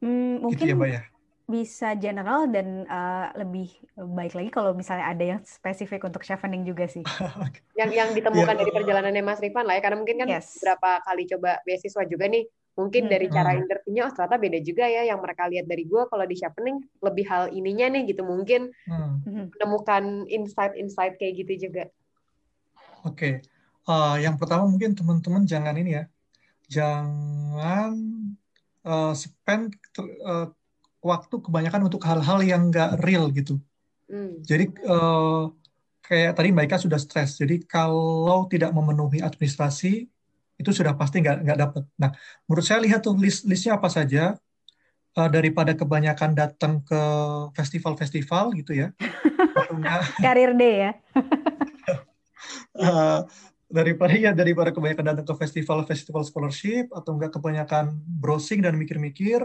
Hmm, 0.00 0.40
mungkin 0.40 0.64
gitu 0.64 0.72
ya, 0.72 0.78
Mbak 0.78 0.90
ya? 0.90 1.02
bisa 1.44 1.92
general 2.00 2.48
dan 2.48 2.88
uh, 2.88 3.28
lebih 3.36 3.68
baik 4.00 4.32
lagi 4.32 4.48
kalau 4.48 4.72
misalnya 4.72 5.12
ada 5.12 5.24
yang 5.36 5.40
spesifik 5.44 6.08
untuk 6.08 6.24
chevening 6.24 6.64
juga 6.64 6.88
sih. 6.88 7.04
yang 7.80 7.92
yang 7.92 8.08
ditemukan 8.16 8.56
yeah. 8.56 8.60
dari 8.64 8.70
perjalanannya 8.72 9.20
Mas 9.20 9.44
Rifan 9.44 9.68
lah 9.68 9.76
ya, 9.76 9.82
karena 9.84 10.00
mungkin 10.00 10.16
kan 10.24 10.28
yes. 10.32 10.56
beberapa 10.56 11.04
kali 11.04 11.28
coba 11.28 11.60
beasiswa 11.68 12.02
juga 12.08 12.24
nih 12.32 12.48
mungkin 12.74 13.06
hmm. 13.06 13.12
dari 13.12 13.26
cara 13.30 13.54
interviewnya 13.54 14.02
oh 14.10 14.12
ternyata 14.12 14.36
beda 14.38 14.58
juga 14.58 14.84
ya 14.90 15.02
yang 15.06 15.22
mereka 15.22 15.46
lihat 15.46 15.66
dari 15.70 15.86
gue 15.86 16.02
kalau 16.10 16.26
di 16.26 16.34
Chevening 16.34 16.82
lebih 16.98 17.24
hal 17.30 17.44
ininya 17.54 17.86
nih 17.94 18.02
gitu 18.10 18.26
mungkin 18.26 18.74
hmm. 18.90 19.54
menemukan 19.54 20.26
insight-insight 20.26 21.14
kayak 21.18 21.46
gitu 21.46 21.70
juga. 21.70 21.86
Oke, 23.04 23.14
okay. 23.14 23.34
uh, 23.86 24.16
yang 24.16 24.40
pertama 24.40 24.64
mungkin 24.64 24.96
teman-teman 24.96 25.44
jangan 25.44 25.76
ini 25.76 26.00
ya, 26.00 26.04
jangan 26.72 27.92
uh, 28.82 29.12
spend 29.12 29.76
uh, 30.24 30.48
waktu 31.04 31.36
kebanyakan 31.36 31.92
untuk 31.92 32.00
hal-hal 32.08 32.40
yang 32.40 32.72
nggak 32.72 32.96
real 33.04 33.28
gitu. 33.28 33.60
Hmm. 34.08 34.40
Jadi 34.40 34.72
uh, 34.88 35.52
kayak 36.00 36.32
tadi 36.36 36.48
Mbak 36.52 36.64
Ika 36.68 36.78
sudah 36.80 37.00
stres. 37.00 37.36
Jadi 37.36 37.64
kalau 37.68 38.48
tidak 38.48 38.72
memenuhi 38.72 39.20
administrasi 39.20 40.08
itu 40.54 40.70
sudah 40.70 40.94
pasti 40.94 41.20
nggak 41.20 41.42
nggak 41.42 41.58
dapat. 41.58 41.82
Nah, 41.98 42.10
menurut 42.46 42.64
saya 42.64 42.80
lihat 42.82 43.02
tuh 43.02 43.18
list 43.18 43.42
listnya 43.46 43.74
apa 43.78 43.90
saja 43.90 44.38
uh, 45.18 45.30
daripada 45.30 45.74
kebanyakan 45.74 46.34
datang 46.34 46.82
ke 46.82 47.02
festival-festival 47.54 48.54
gitu 48.58 48.72
ya. 48.74 48.88
Karir 50.24 50.54
deh 50.54 50.74
ya. 50.88 50.92
uh, 52.78 53.26
daripada 53.74 54.14
ya 54.14 54.30
daripada 54.30 54.70
kebanyakan 54.70 55.04
datang 55.14 55.26
ke 55.26 55.34
festival-festival 55.34 56.22
scholarship 56.22 56.86
atau 56.94 57.18
enggak 57.18 57.34
kebanyakan 57.34 57.98
browsing 58.06 58.62
dan 58.62 58.78
mikir-mikir, 58.78 59.42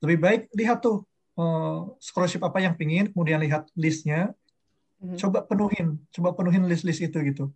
lebih 0.00 0.18
baik 0.20 0.40
lihat 0.56 0.80
tuh 0.80 1.04
uh, 1.36 1.84
scholarship 2.00 2.40
apa 2.44 2.64
yang 2.64 2.72
pingin, 2.76 3.12
kemudian 3.12 3.40
lihat 3.44 3.68
listnya, 3.76 4.32
hmm. 5.04 5.20
coba 5.20 5.44
penuhin, 5.44 6.00
coba 6.12 6.32
penuhin 6.32 6.64
list-list 6.64 7.04
itu 7.04 7.20
gitu. 7.20 7.52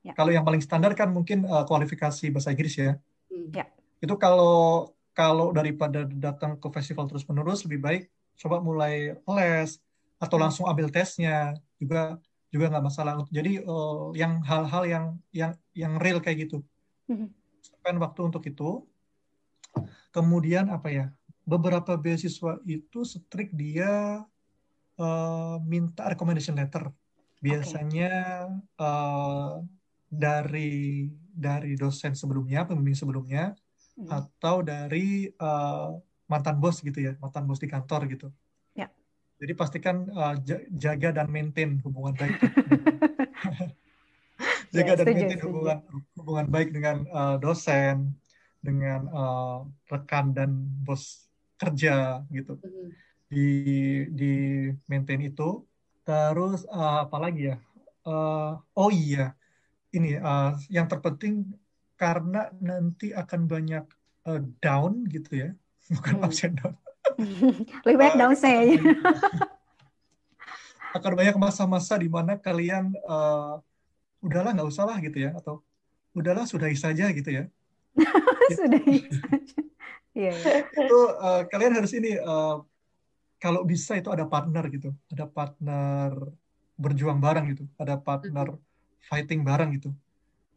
Ya. 0.00 0.16
Kalau 0.16 0.32
yang 0.32 0.44
paling 0.48 0.64
standar 0.64 0.96
kan 0.96 1.12
mungkin 1.12 1.44
uh, 1.44 1.64
kualifikasi 1.68 2.32
bahasa 2.32 2.52
Inggris 2.52 2.74
ya. 2.76 2.96
Hmm. 3.28 3.52
ya. 3.52 3.68
Itu 4.00 4.16
kalau 4.16 4.88
kalau 5.12 5.52
daripada 5.52 6.08
datang 6.08 6.56
ke 6.56 6.68
festival 6.72 7.04
terus 7.10 7.26
menerus 7.28 7.66
lebih 7.68 7.80
baik 7.82 8.02
coba 8.40 8.56
mulai 8.64 9.12
les 9.36 9.70
atau 10.16 10.36
hmm. 10.40 10.44
langsung 10.48 10.64
ambil 10.64 10.88
tesnya 10.88 11.52
juga 11.76 12.16
juga 12.48 12.72
nggak 12.72 12.84
masalah. 12.84 13.20
Jadi 13.28 13.60
uh, 13.62 14.10
yang 14.16 14.40
hal-hal 14.40 14.82
yang 14.88 15.04
yang 15.30 15.52
yang 15.76 16.00
real 16.00 16.18
kayak 16.18 16.48
gitu. 16.48 16.64
Hmm. 17.06 17.28
Spend 17.60 18.00
waktu 18.00 18.20
untuk 18.24 18.42
itu. 18.48 18.84
Kemudian 20.10 20.72
apa 20.72 20.88
ya? 20.90 21.06
Beberapa 21.46 21.94
beasiswa 21.94 22.58
itu 22.66 23.06
strict 23.06 23.54
dia 23.54 24.24
uh, 24.98 25.56
minta 25.62 26.08
recommendation 26.10 26.58
letter. 26.58 26.90
Biasanya 27.40 28.12
okay. 28.50 28.82
uh, 28.82 29.62
dari 30.10 31.06
dari 31.30 31.78
dosen 31.78 32.18
sebelumnya, 32.18 32.66
pembimbing 32.66 32.98
sebelumnya, 32.98 33.54
hmm. 33.94 34.10
atau 34.10 34.66
dari 34.66 35.30
uh, 35.38 35.94
mantan 36.26 36.58
bos 36.58 36.82
gitu 36.82 36.98
ya, 36.98 37.14
mantan 37.22 37.46
bos 37.46 37.62
di 37.62 37.70
kantor 37.70 38.10
gitu. 38.10 38.28
Ya. 38.74 38.90
Jadi 39.38 39.52
pastikan 39.54 40.10
uh, 40.10 40.34
jaga 40.74 41.14
dan 41.14 41.30
maintain 41.30 41.78
hubungan 41.86 42.18
baik. 42.18 42.36
jaga 44.74 44.92
ya, 44.92 44.98
dan 44.98 45.06
maintain 45.14 45.42
hubungan 45.46 45.78
hubungan 46.18 46.46
baik 46.50 46.68
dengan 46.74 47.06
uh, 47.14 47.38
dosen, 47.38 48.18
dengan 48.60 49.06
uh, 49.14 49.64
rekan 49.88 50.34
dan 50.34 50.50
bos 50.82 51.30
kerja 51.56 52.26
gitu. 52.34 52.58
Mm-hmm. 52.58 52.88
Di 53.30 53.46
di 54.10 54.32
maintain 54.90 55.22
itu. 55.22 55.62
Terus 56.02 56.66
uh, 56.66 57.06
apa 57.06 57.16
lagi 57.22 57.54
ya? 57.54 57.56
Uh, 58.02 58.56
oh 58.74 58.90
iya, 58.90 59.36
ini 59.90 60.16
uh, 60.18 60.54
yang 60.70 60.86
terpenting 60.86 61.46
karena 61.98 62.48
nanti 62.62 63.12
akan 63.12 63.44
banyak 63.44 63.84
uh, 64.24 64.40
down 64.62 65.04
gitu 65.10 65.48
ya, 65.48 65.48
bukan 65.94 66.14
hmm. 66.20 66.26
ups 66.26 66.40
and 66.46 66.56
down. 66.58 66.74
Lebih 67.84 67.98
banyak 67.98 68.16
down 68.16 68.34
saya. 68.36 68.76
akan 70.90 71.12
banyak 71.14 71.38
masa-masa 71.38 71.94
di 71.94 72.10
mana 72.10 72.34
kalian 72.34 72.90
uh, 73.06 73.62
udahlah 74.18 74.50
nggak 74.50 74.70
usah 74.74 74.90
lah 74.90 74.98
gitu 74.98 75.22
ya 75.22 75.30
atau 75.38 75.62
udahlah 76.18 76.42
sudahi 76.50 76.74
saja 76.74 77.06
gitu 77.14 77.30
ya. 77.30 77.44
sudahi 78.50 79.06
saja. 79.06 79.58
Iya, 80.10 80.34
iya. 80.34 80.66
Itu 80.66 80.98
uh, 81.14 81.46
kalian 81.46 81.78
harus 81.78 81.94
ini 81.94 82.18
uh, 82.18 82.58
kalau 83.38 83.62
bisa 83.62 83.94
itu 83.94 84.10
ada 84.10 84.26
partner 84.26 84.66
gitu, 84.68 84.90
ada 85.14 85.30
partner 85.30 86.10
berjuang 86.74 87.22
bareng 87.22 87.54
gitu, 87.54 87.64
ada 87.78 87.94
partner 87.96 88.58
fighting 89.04 89.40
bareng 89.42 89.76
gitu. 89.76 89.90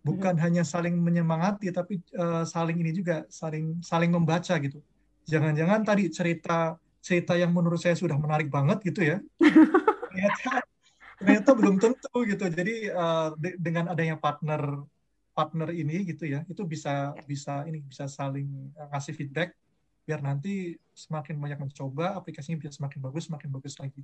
Bukan 0.03 0.35
hanya 0.35 0.67
saling 0.67 0.99
menyemangati 0.99 1.71
tapi 1.71 2.03
uh, 2.19 2.43
saling 2.43 2.75
ini 2.75 2.91
juga 2.91 3.23
saling 3.31 3.79
saling 3.79 4.11
membaca 4.11 4.55
gitu. 4.59 4.83
Jangan-jangan 5.27 5.87
tadi 5.87 6.11
cerita 6.11 6.75
cerita 7.03 7.35
yang 7.39 7.55
menurut 7.55 7.79
saya 7.79 7.95
sudah 7.95 8.19
menarik 8.19 8.51
banget 8.51 8.83
gitu 8.83 9.01
ya. 9.03 9.17
ternyata 10.11 10.51
ternyata 11.19 11.49
belum 11.55 11.75
tentu 11.79 12.15
gitu. 12.27 12.45
Jadi 12.51 12.91
uh, 12.91 13.31
de 13.39 13.55
dengan 13.55 13.91
adanya 13.95 14.19
partner 14.19 14.83
partner 15.33 15.71
ini 15.73 16.03
gitu 16.05 16.29
ya, 16.29 16.45
itu 16.45 16.61
bisa 16.67 17.15
ya. 17.15 17.23
bisa 17.25 17.53
ini 17.65 17.81
bisa 17.81 18.05
saling 18.05 18.69
eh, 18.75 18.87
ngasih 18.93 19.15
feedback 19.17 19.55
biar 20.03 20.19
nanti 20.19 20.75
semakin 20.91 21.39
banyak 21.39 21.59
mencoba 21.63 22.19
aplikasinya 22.19 22.59
bisa 22.59 22.75
semakin 22.75 22.99
bagus 22.99 23.31
semakin 23.31 23.49
bagus 23.49 23.79
lagi. 23.79 24.03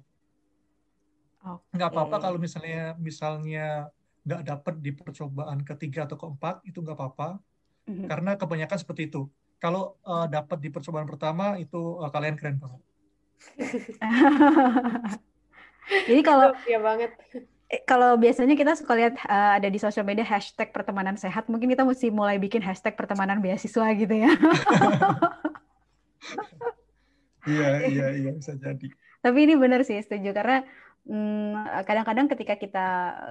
Okay. 1.39 1.75
Nggak 1.75 1.89
apa-apa 1.91 2.17
kalau 2.19 2.39
misalnya 2.39 2.95
misalnya 2.99 3.91
nggak 4.23 4.41
dapat 4.45 4.75
di 4.83 4.91
percobaan 4.91 5.63
ketiga 5.63 6.05
atau 6.05 6.17
keempat 6.19 6.61
itu 6.67 6.83
nggak 6.83 6.97
apa-apa 6.97 7.39
mm 7.87 7.93
-hmm. 7.93 8.07
karena 8.07 8.35
kebanyakan 8.35 8.77
seperti 8.79 9.11
itu. 9.11 9.29
Kalau 9.59 9.99
uh, 10.07 10.23
dapat 10.31 10.55
di 10.63 10.69
percobaan 10.71 11.03
pertama 11.03 11.59
itu 11.59 11.99
uh, 11.99 12.07
kalian 12.07 12.39
keren 12.39 12.59
banget. 12.59 12.81
Jadi 16.07 16.21
kalau 16.23 16.55
ya 16.63 16.79
banget. 16.79 17.11
Eh, 17.69 17.85
kalau 17.85 18.17
biasanya 18.17 18.57
kita 18.57 18.73
suka 18.73 18.97
lihat 18.97 19.13
uh, 19.29 19.61
ada 19.61 19.69
di 19.69 19.77
sosial 19.77 20.01
media 20.01 20.25
hashtag 20.25 20.73
pertemanan 20.73 21.19
sehat, 21.19 21.45
mungkin 21.51 21.69
kita 21.69 21.85
mesti 21.85 22.09
mulai 22.09 22.41
bikin 22.41 22.65
hashtag 22.65 22.97
pertemanan 22.97 23.45
beasiswa 23.45 23.93
gitu 23.93 24.15
ya. 24.15 24.31
Iya, 27.47 27.69
iya, 27.93 28.05
iya 28.15 28.31
bisa 28.35 28.55
jadi. 28.57 28.87
Tapi 29.19 29.37
ini 29.43 29.55
benar 29.59 29.83
sih 29.83 29.99
setuju 29.99 30.31
karena 30.31 30.63
Hmm, 31.09 31.57
kadang-kadang 31.89 32.29
ketika 32.29 32.53
kita 32.53 32.87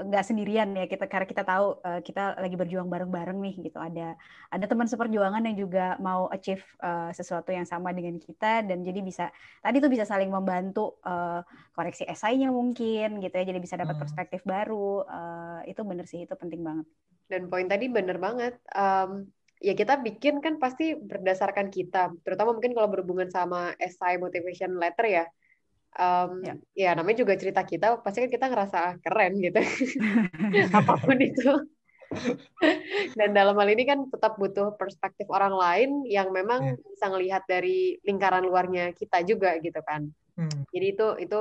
nggak 0.09 0.25
sendirian 0.27 0.73
ya 0.75 0.91
kita 0.91 1.07
karena 1.07 1.31
kita 1.31 1.47
tahu 1.47 1.79
uh, 1.85 2.03
kita 2.03 2.35
lagi 2.41 2.59
berjuang 2.59 2.91
bareng-bareng 2.91 3.39
nih 3.39 3.71
gitu 3.71 3.79
ada 3.79 4.19
ada 4.51 4.67
teman 4.67 4.91
seperjuangan 4.91 5.47
yang 5.47 5.55
juga 5.55 5.95
mau 6.03 6.27
achieve 6.33 6.65
uh, 6.83 7.15
sesuatu 7.15 7.55
yang 7.55 7.69
sama 7.69 7.95
dengan 7.95 8.19
kita 8.19 8.67
dan 8.67 8.83
jadi 8.83 8.99
bisa 8.99 9.31
tadi 9.63 9.79
tuh 9.79 9.95
bisa 9.95 10.03
saling 10.09 10.27
membantu 10.27 10.99
uh, 11.07 11.45
koreksi 11.71 12.03
esainya 12.09 12.51
mungkin 12.51 13.23
gitu 13.23 13.35
ya 13.39 13.45
jadi 13.47 13.61
bisa 13.63 13.79
dapat 13.79 13.95
hmm. 13.95 14.03
perspektif 14.03 14.41
baru 14.43 15.07
uh, 15.07 15.61
itu 15.69 15.79
bener 15.87 16.09
sih 16.11 16.27
itu 16.27 16.35
penting 16.35 16.67
banget 16.67 16.87
dan 17.31 17.47
poin 17.47 17.71
tadi 17.71 17.87
bener 17.87 18.19
banget 18.19 18.59
um, 18.75 19.23
ya 19.59 19.75
kita 19.75 19.99
bikin 19.99 20.39
kan 20.39 20.57
pasti 20.63 20.95
berdasarkan 20.95 21.71
kita 21.71 22.15
terutama 22.23 22.55
mungkin 22.55 22.75
kalau 22.75 22.89
berhubungan 22.91 23.31
sama 23.31 23.75
esai 23.83 24.19
motivation 24.19 24.79
letter 24.79 25.07
ya 25.07 25.25
um, 25.99 26.43
ya. 26.47 26.55
ya 26.75 26.91
namanya 26.95 27.27
juga 27.27 27.35
cerita 27.35 27.67
kita 27.67 27.99
pasti 28.01 28.27
kan 28.27 28.31
kita 28.31 28.47
ngerasa 28.51 28.81
keren 29.03 29.39
gitu 29.43 29.61
apa 30.79 30.95
pun 31.03 31.19
itu 31.19 31.53
dan 33.19 33.37
dalam 33.37 33.53
hal 33.59 33.69
ini 33.69 33.85
kan 33.85 34.09
tetap 34.09 34.41
butuh 34.41 34.73
perspektif 34.81 35.29
orang 35.29 35.53
lain 35.53 35.91
yang 36.09 36.33
memang 36.33 36.73
ya. 36.73 36.75
bisa 36.81 37.07
ngelihat 37.13 37.43
dari 37.45 38.01
lingkaran 38.07 38.47
luarnya 38.47 38.97
kita 38.97 39.21
juga 39.27 39.59
gitu 39.61 39.83
kan 39.85 40.09
hmm. 40.41 40.71
jadi 40.73 40.87
itu 40.97 41.07
itu 41.29 41.41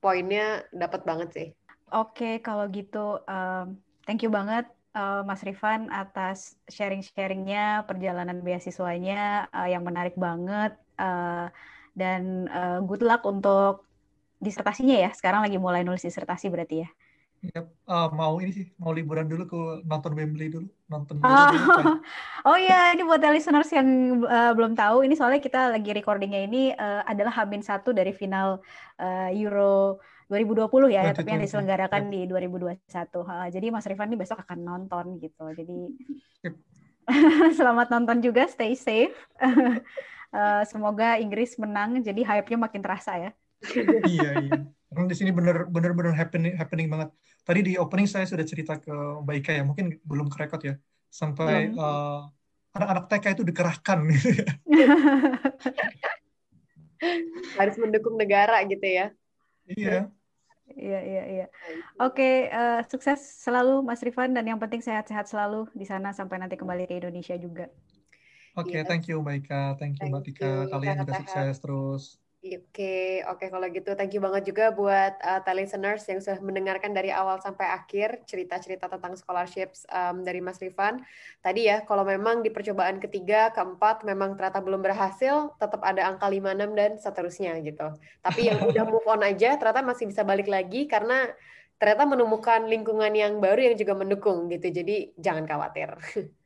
poinnya 0.00 0.64
dapat 0.72 1.04
banget 1.04 1.28
sih 1.36 1.48
oke 1.92 2.40
kalau 2.40 2.64
gitu 2.72 3.20
um, 3.28 3.76
thank 4.08 4.24
you 4.24 4.32
banget 4.32 4.64
uh, 4.94 5.22
Mas 5.26 5.42
Rifan 5.44 5.90
atas 5.90 6.58
sharing-sharingnya 6.66 7.84
perjalanan 7.86 8.42
beasiswanya 8.42 9.50
uh, 9.54 9.68
yang 9.68 9.86
menarik 9.86 10.14
banget 10.18 10.74
uh, 10.98 11.50
dan 11.94 12.46
uh, 12.50 12.78
good 12.82 13.02
luck 13.02 13.22
untuk 13.26 13.86
disertasinya 14.40 14.96
ya. 14.96 15.10
Sekarang 15.12 15.44
lagi 15.44 15.60
mulai 15.60 15.84
nulis 15.84 16.02
disertasi 16.02 16.48
berarti 16.48 16.86
ya. 16.86 16.90
Yep. 17.40 17.66
Uh, 17.88 18.08
mau 18.12 18.36
ini 18.36 18.52
sih, 18.52 18.66
mau 18.76 18.92
liburan 18.92 19.24
dulu 19.24 19.48
ke 19.48 19.60
nonton 19.88 20.12
Wembley 20.12 20.52
dulu, 20.52 20.68
nonton. 20.92 21.24
Oh, 21.24 21.48
dulu, 21.48 22.04
oh 22.52 22.56
iya, 22.60 22.92
ini 22.92 23.00
buat 23.00 23.24
listeners 23.32 23.72
yang 23.72 24.20
uh, 24.28 24.52
belum 24.52 24.76
tahu, 24.76 25.08
ini 25.08 25.16
soalnya 25.16 25.40
kita 25.40 25.72
lagi 25.72 25.88
recordingnya 25.96 26.44
ini 26.44 26.76
uh, 26.76 27.00
adalah 27.08 27.32
Hamin 27.32 27.64
satu 27.64 27.96
dari 27.96 28.12
final 28.12 28.60
uh, 29.00 29.32
Euro 29.32 30.04
2020 30.30 30.94
ya, 30.94 31.10
2020. 31.10 31.18
tapi 31.18 31.28
yang 31.34 31.42
diselenggarakan 31.42 32.02
yep. 32.06 32.12
di 32.14 32.20
2021. 32.30 32.78
Uh, 33.26 33.48
jadi 33.50 33.66
Mas 33.74 33.86
Rifan 33.90 34.08
ini 34.14 34.18
besok 34.22 34.38
akan 34.46 34.58
nonton 34.62 35.18
gitu. 35.18 35.44
Jadi 35.58 35.78
selamat 37.58 37.90
nonton 37.90 38.22
juga, 38.22 38.46
stay 38.46 38.78
safe. 38.78 39.16
Uh, 40.30 40.62
semoga 40.62 41.18
Inggris 41.18 41.58
menang, 41.58 42.06
jadi 42.06 42.22
hype-nya 42.22 42.54
makin 42.54 42.86
terasa 42.86 43.18
ya. 43.18 43.30
iya, 44.06 44.30
iya. 44.38 44.62
Karena 44.86 45.10
di 45.10 45.16
sini 45.18 45.34
benar-benar 45.34 45.90
benar 45.90 46.14
happening, 46.14 46.54
happening 46.54 46.86
banget. 46.86 47.10
Tadi 47.42 47.66
di 47.66 47.74
opening 47.74 48.06
saya 48.06 48.30
sudah 48.30 48.46
cerita 48.46 48.78
ke 48.78 48.94
Mbak 49.26 49.36
Ika 49.42 49.52
ya, 49.58 49.66
mungkin 49.66 49.98
belum 50.06 50.30
kerekod 50.30 50.62
ya. 50.62 50.78
Sampai 51.10 51.74
anak 51.74 51.82
uh, 51.82 52.30
anak-anak 52.78 53.04
TK 53.10 53.26
itu 53.34 53.42
dikerahkan. 53.42 53.98
Harus 57.58 57.76
mendukung 57.82 58.14
negara 58.14 58.62
gitu 58.70 58.86
ya. 58.86 59.10
Iya. 59.66 60.14
Iya, 60.76 61.00
iya, 61.02 61.22
iya. 61.26 61.46
Oke, 61.98 62.46
uh, 62.50 62.80
sukses 62.86 63.18
selalu 63.42 63.82
Mas 63.82 64.00
Rifan 64.00 64.30
dan 64.32 64.46
yang 64.46 64.58
penting 64.62 64.80
sehat-sehat 64.80 65.26
selalu 65.26 65.66
di 65.74 65.86
sana 65.88 66.14
sampai 66.14 66.38
nanti 66.38 66.54
kembali 66.54 66.86
ke 66.86 66.98
Indonesia 67.00 67.34
juga. 67.36 67.66
Oke, 68.58 68.74
okay, 68.74 68.80
yes. 68.82 68.88
thank 68.88 69.04
you 69.06 69.22
Mbak 69.22 69.36
Ika, 69.46 69.62
thank 69.78 69.94
you 69.98 70.10
Mbak 70.10 70.22
Tika. 70.26 70.50
Kalian 70.70 70.96
juga 71.02 71.14
sukses 71.18 71.54
terus. 71.58 72.02
Oke, 72.40 72.56
okay. 72.72 73.20
oke 73.28 73.36
okay, 73.36 73.48
kalau 73.52 73.68
gitu 73.68 73.92
thank 74.00 74.16
you 74.16 74.22
banget 74.24 74.48
juga 74.48 74.72
buat 74.72 75.12
uh, 75.20 75.44
listeners 75.52 76.08
yang 76.08 76.24
sudah 76.24 76.40
mendengarkan 76.40 76.96
dari 76.96 77.12
awal 77.12 77.36
sampai 77.36 77.68
akhir 77.68 78.24
cerita-cerita 78.24 78.88
tentang 78.88 79.12
scholarships 79.20 79.84
um, 79.92 80.24
dari 80.24 80.40
Mas 80.40 80.56
Rifan. 80.56 81.04
Tadi 81.44 81.68
ya, 81.68 81.84
kalau 81.84 82.00
memang 82.00 82.40
di 82.40 82.48
percobaan 82.48 82.96
ketiga, 82.96 83.52
keempat 83.52 84.08
memang 84.08 84.40
ternyata 84.40 84.64
belum 84.64 84.80
berhasil, 84.80 85.52
tetap 85.60 85.84
ada 85.84 86.08
angka 86.08 86.32
56 86.32 86.80
dan 86.80 86.90
seterusnya 86.96 87.52
gitu. 87.60 87.92
Tapi 88.24 88.40
yang 88.48 88.64
udah 88.72 88.84
move 88.88 89.04
on 89.04 89.20
aja 89.20 89.60
ternyata 89.60 89.84
masih 89.84 90.08
bisa 90.08 90.24
balik 90.24 90.48
lagi 90.48 90.88
karena 90.88 91.28
ternyata 91.76 92.08
menemukan 92.08 92.64
lingkungan 92.64 93.12
yang 93.12 93.36
baru 93.36 93.68
yang 93.68 93.76
juga 93.76 93.92
mendukung 93.92 94.48
gitu. 94.48 94.72
Jadi 94.72 95.12
jangan 95.20 95.44
khawatir. 95.44 95.92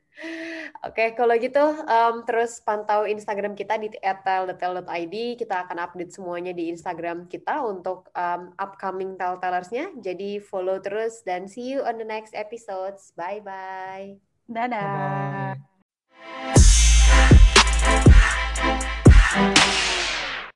Oke, 0.84 1.10
okay, 1.10 1.18
kalau 1.18 1.34
gitu 1.40 1.60
um, 1.60 2.22
terus 2.22 2.62
pantau 2.62 3.02
Instagram 3.02 3.58
kita 3.58 3.80
di 3.80 3.90
@tel.tel.id. 3.98 5.16
Kita 5.40 5.66
akan 5.66 5.78
update 5.80 6.14
semuanya 6.14 6.54
di 6.54 6.70
Instagram 6.70 7.26
kita 7.26 7.66
untuk 7.66 8.14
um, 8.14 8.54
upcoming 8.60 9.18
telltellersnya. 9.18 9.90
Jadi 9.98 10.38
follow 10.38 10.78
terus 10.78 11.26
dan 11.26 11.50
see 11.50 11.74
you 11.74 11.82
on 11.82 11.98
the 11.98 12.06
next 12.06 12.36
episodes. 12.36 13.10
Bye 13.18 13.42
bye. 13.42 14.14
Dadah. 14.46 15.58
Bye 15.58 15.58
-bye. 19.34 19.93